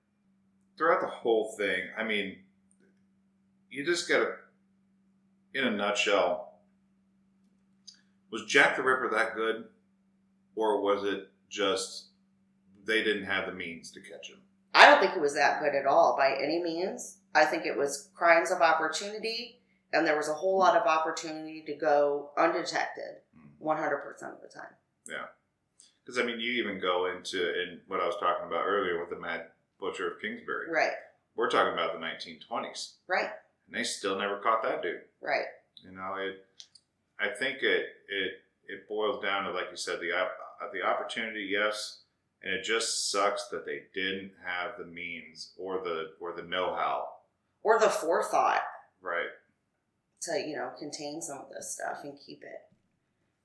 [0.77, 2.37] Throughout the whole thing, I mean,
[3.71, 4.35] you just gotta,
[5.53, 6.53] in a nutshell,
[8.29, 9.65] was Jack the Ripper that good,
[10.55, 12.07] or was it just
[12.85, 14.39] they didn't have the means to catch him?
[14.73, 17.17] I don't think it was that good at all by any means.
[17.33, 19.56] I think it was crimes of opportunity,
[19.93, 23.21] and there was a whole lot of opportunity to go undetected
[23.63, 24.73] 100% of the time.
[25.07, 25.25] Yeah.
[26.05, 29.09] Because I mean, you even go into in what I was talking about earlier with
[29.09, 29.47] the Mad
[29.79, 30.71] Butcher of Kingsbury.
[30.71, 30.93] Right,
[31.35, 33.29] We're talking about the 1920s, right,
[33.67, 35.01] and they still never caught that dude.
[35.21, 35.45] right.
[35.83, 36.45] You know, it.
[37.19, 38.31] I think it it
[38.67, 40.27] it boils down to like you said the uh,
[40.73, 41.99] the opportunity, yes,
[42.41, 46.73] and it just sucks that they didn't have the means or the or the know
[46.73, 47.09] how.
[47.63, 48.61] Or the forethought
[49.01, 49.27] Right.
[50.23, 52.61] To, you know, contain some of this stuff and keep it.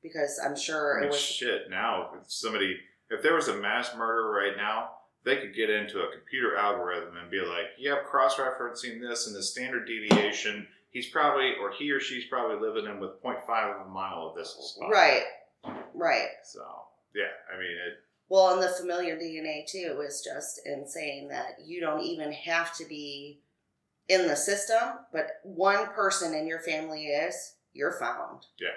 [0.03, 1.20] Because I'm sure I it was.
[1.20, 1.70] shit.
[1.70, 2.77] Now, if somebody,
[3.11, 4.91] if there was a mass murder right now,
[5.25, 9.43] they could get into a computer algorithm and be like, "Yep, cross-referencing this and the
[9.43, 10.66] standard deviation.
[10.91, 14.37] He's probably, or he or she's probably living in with 0.5 of a mile of
[14.37, 15.23] this spot." Right,
[15.95, 16.31] right.
[16.43, 16.64] So,
[17.14, 17.99] yeah, I mean, it.
[18.29, 22.85] Well, and the familial DNA too is just insane that you don't even have to
[22.87, 23.41] be
[24.09, 24.79] in the system,
[25.13, 28.47] but one person in your family is, you're found.
[28.61, 28.69] Yeah.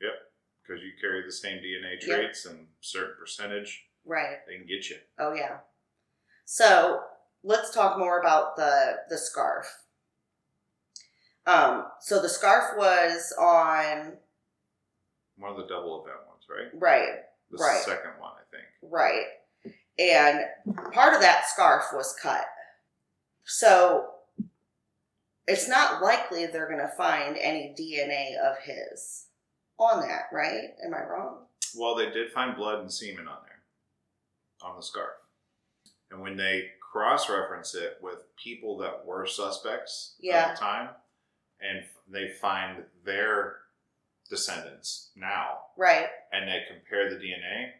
[0.00, 0.12] Yep.
[0.62, 2.00] Because you carry the same DNA Yep.
[2.02, 4.38] traits and certain percentage, Right.
[4.46, 4.98] they can get you.
[5.18, 5.58] Oh yeah.
[6.44, 7.02] So
[7.42, 9.82] let's talk more about the the scarf.
[11.46, 14.18] Um, so the scarf was on
[15.38, 16.68] One of the double event ones, right?
[16.74, 17.82] right, The Right.
[17.84, 18.66] second one, I think.
[18.82, 19.26] right,
[19.98, 20.40] and
[20.92, 22.44] part of that scarf was cut.
[23.44, 24.17] So
[25.48, 29.26] it's not likely they're gonna find any DNA of his
[29.78, 30.70] on that, right?
[30.84, 31.46] Am I wrong?
[31.76, 33.62] Well, they did find blood and semen on there,
[34.62, 35.14] on the scarf.
[36.10, 40.36] And when they cross reference it with people that were suspects Yeah.
[40.48, 40.90] at the time,
[41.60, 43.58] and they find their
[44.30, 46.08] descendants now, Right.
[46.32, 47.74] and they compare the DNA,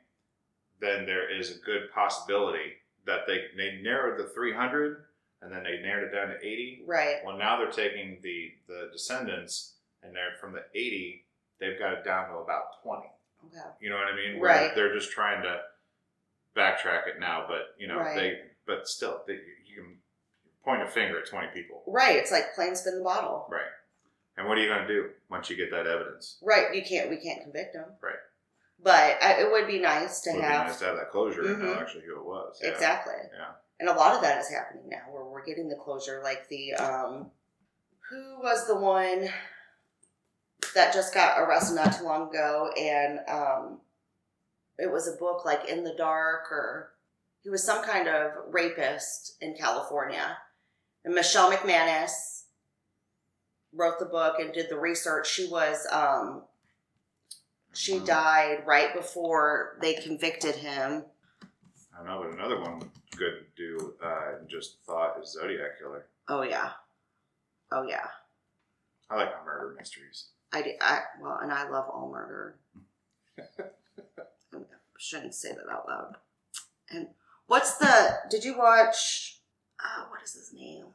[0.80, 5.06] then there is a good possibility that they, they narrowed the 300
[5.42, 7.16] and then they narrowed it down to 80 Right.
[7.24, 11.24] Well, now they're taking the the descendants, and they're from the eighty.
[11.60, 13.10] They've got it down to about twenty.
[13.46, 13.68] Okay.
[13.80, 14.40] You know what I mean?
[14.40, 14.74] Where Right.
[14.74, 15.60] They're just trying to
[16.56, 18.14] backtrack it now, but you know Right.
[18.16, 18.40] they.
[18.66, 19.96] But still, they, you can
[20.64, 22.16] point a finger at twenty people, Right.
[22.16, 23.46] It's like plain spin the bottle.
[23.50, 23.62] right?
[24.36, 26.36] And what are you going to do once you get that evidence?
[26.42, 26.72] Right.
[26.74, 27.10] You can't.
[27.10, 27.86] We can't convict them.
[28.00, 28.14] Right.
[28.80, 31.10] But I, it would be nice to It would have be nice to have that
[31.10, 31.80] closure and know Mhm.
[31.82, 32.60] actually who it was.
[32.62, 32.70] Yeah.
[32.70, 33.14] exactly.
[33.34, 33.46] Yeah.
[33.80, 36.20] And a lot of that is happening now, where we're getting the closure.
[36.22, 37.30] Like the um,
[38.10, 39.28] who was the one
[40.74, 43.78] that just got arrested not too long ago, and um,
[44.78, 46.92] it was a book like In the Dark, or
[47.42, 50.38] he was some kind of rapist in California.
[51.04, 52.42] And Michelle McManus
[53.72, 55.30] wrote the book and did the research.
[55.30, 56.42] She was um,
[57.72, 61.04] she died right before they convicted him.
[61.98, 62.80] I know, but another one
[63.16, 63.94] good to do.
[64.02, 66.06] Uh, just thought is Zodiac Killer.
[66.28, 66.70] Oh yeah,
[67.72, 68.06] oh yeah.
[69.10, 70.26] I like my murder mysteries.
[70.52, 72.56] I, do, I well, and I love all murder.
[73.58, 74.60] I
[74.98, 76.16] shouldn't say that out loud.
[76.90, 77.08] And
[77.46, 78.18] what's the?
[78.30, 79.40] Did you watch?
[79.82, 80.86] Uh, what is his name?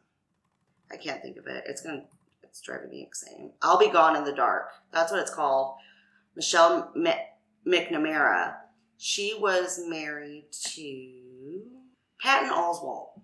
[0.91, 1.63] I can't think of it.
[1.67, 2.03] It's gonna.
[2.43, 3.51] It's driving me insane.
[3.61, 4.69] I'll be gone in the dark.
[4.91, 5.75] That's what it's called.
[6.35, 7.13] Michelle M-
[7.65, 8.55] McNamara.
[9.03, 11.61] She was married to
[12.21, 13.19] Patton Oswalt.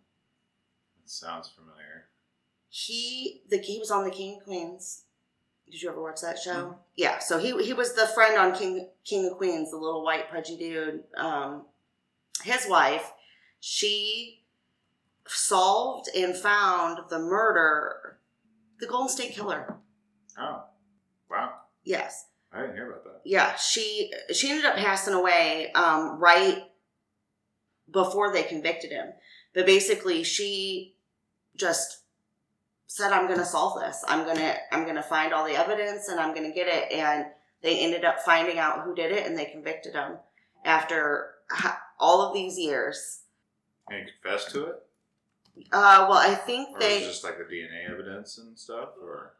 [1.05, 2.09] sounds familiar.
[2.67, 5.05] he the he was on the King of Queens.
[5.71, 6.51] Did you ever watch that show?
[6.71, 6.77] Mhm.
[6.97, 7.19] Yeah.
[7.19, 10.57] So he he was the friend on King King of Queens, the little white pudgy
[10.57, 11.05] dude.
[11.15, 11.65] Um,
[12.43, 13.13] his wife,
[13.61, 14.43] she
[15.27, 18.19] solved and found the murder,
[18.81, 19.77] the Golden State Killer.
[20.37, 20.65] Oh,
[21.29, 21.53] wow.
[21.85, 22.25] Yes.
[22.51, 23.21] I didn't hear about that.
[23.25, 26.63] Yeah, she she ended up passing away um, right
[27.91, 29.09] before they convicted him.
[29.53, 30.95] But basically, she
[31.55, 31.99] just
[32.87, 34.03] said, "I'm going to solve this.
[34.07, 37.25] I'm gonna I'm gonna find all the evidence and I'm going to get it." And
[37.61, 40.17] they ended up finding out who did it, and they convicted him
[40.65, 41.35] after
[41.99, 43.21] all of these years.
[43.89, 44.75] And you confessed to it?
[45.71, 48.89] Uh, well, I think Or they was just like the DNA evidence and stuff?
[49.01, 49.33] Or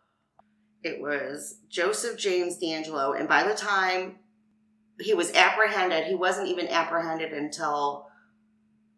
[0.84, 4.20] it was Joseph James DeAngelo, and by the time
[5.00, 8.08] he was apprehended, he wasn't even apprehended until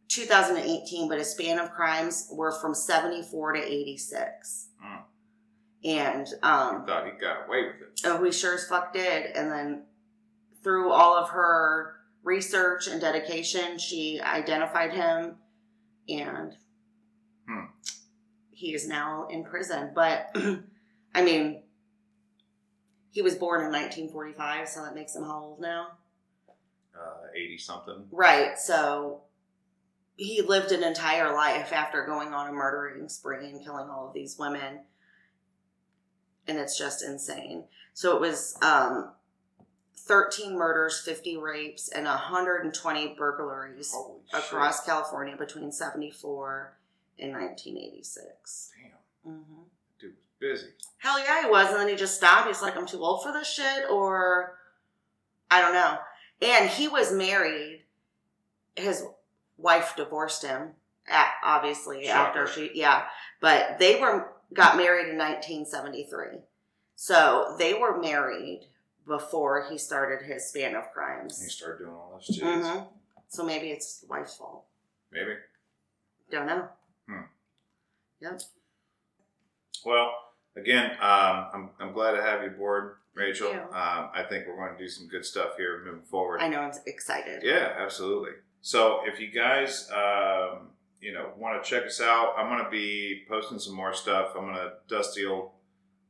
[0.09, 4.67] 2018, but his span of crimes were from 74 to 86.
[4.79, 4.97] Hmm.
[5.83, 8.01] And I um, thought he got away with it.
[8.05, 9.35] oh, we sure as fuck did.
[9.35, 9.83] And then
[10.63, 15.35] through all of her research and dedication, she identified him,
[16.09, 16.53] and
[17.47, 17.65] Hmm.
[18.51, 19.91] he is now in prison.
[19.95, 20.35] But
[21.15, 21.60] I mean,
[23.11, 25.87] he was born in 1945, so that makes him how old now?
[26.95, 28.05] Uh, 80 something.
[28.11, 28.57] Right.
[28.57, 29.21] So
[30.15, 34.13] he lived an entire life after going on a murdering spree and killing all of
[34.13, 34.81] these women.
[36.47, 37.65] And it's just insane.
[37.93, 39.11] So it was um,
[39.97, 44.87] 13 murders, 50 rapes, and 120 burglaries Holy across shit.
[44.87, 46.77] California between 74
[47.19, 48.71] and 1986.
[49.23, 49.33] Damn.
[49.33, 49.70] hmm was
[50.41, 50.67] busy.
[50.97, 51.69] Hell yeah, he was.
[51.69, 52.47] And then he just stopped.
[52.47, 54.57] He's like, I'm too old for this shit, or
[55.49, 55.97] I don't know.
[56.41, 57.83] And he was married.
[58.75, 59.05] His
[59.57, 60.71] wife divorced him,
[61.43, 63.03] obviously, after she, yeah.
[63.39, 66.39] But they were got married in 1973.
[66.95, 68.67] So they were married
[69.07, 71.39] before he started his span of crimes.
[71.39, 72.43] And he started doing all those shit.
[72.43, 72.79] hmm
[73.29, 74.65] So maybe it's the wife's fault.
[75.11, 75.33] Maybe.
[76.29, 76.67] Don't know.
[77.09, 77.21] Hmm.
[78.21, 78.41] Yep.
[79.85, 80.11] Well,
[80.55, 83.51] again, um, I'm, I'm glad to have you aboard, Rachel.
[83.51, 86.41] Um, I think we're going to do some good stuff here moving forward.
[86.41, 87.41] I know I'm excited.
[87.43, 88.31] Yeah, absolutely.
[88.61, 92.69] So if you guys, um, you know, want to check us out, I'm going to
[92.69, 94.31] be posting some more stuff.
[94.35, 95.51] I'm going to dust the old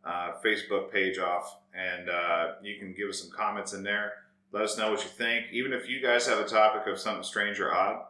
[0.04, 4.14] uh, Facebook page off, and uh, you can give us some comments in there.
[4.52, 5.46] Let us know what you think.
[5.54, 8.04] Even if you guys have a topic of something strange or odd,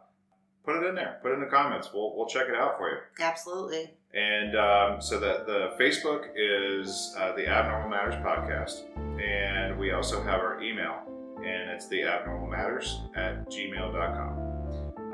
[0.64, 1.18] put it in there.
[1.22, 1.90] Put it in the comments.
[1.92, 2.96] We'll we'll check it out for you.
[3.20, 3.90] Absolutely.
[4.14, 8.82] And um, so that the Facebook is uh, the Abnormal Matters Podcast.
[9.20, 10.96] And we also have our email,
[11.38, 14.52] and it's the Abnormal Matters at gmail.com.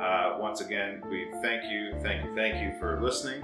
[0.01, 3.43] Uh, once again, we thank you, thank you, thank you for listening.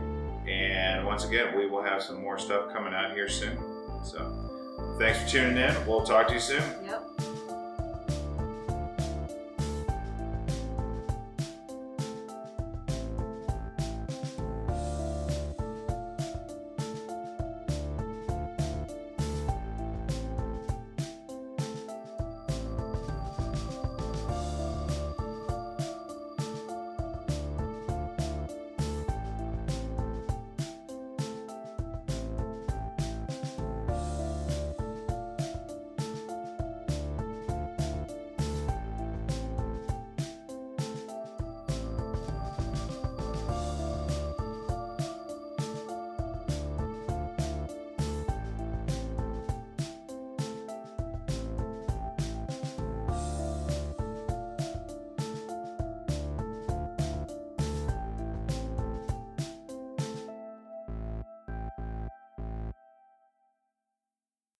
[0.49, 3.59] And once again, we will have some more stuff coming out here soon.
[4.05, 5.87] So thanks for tuning in.
[5.87, 6.63] We'll talk to you soon.
[6.85, 7.34] Yep.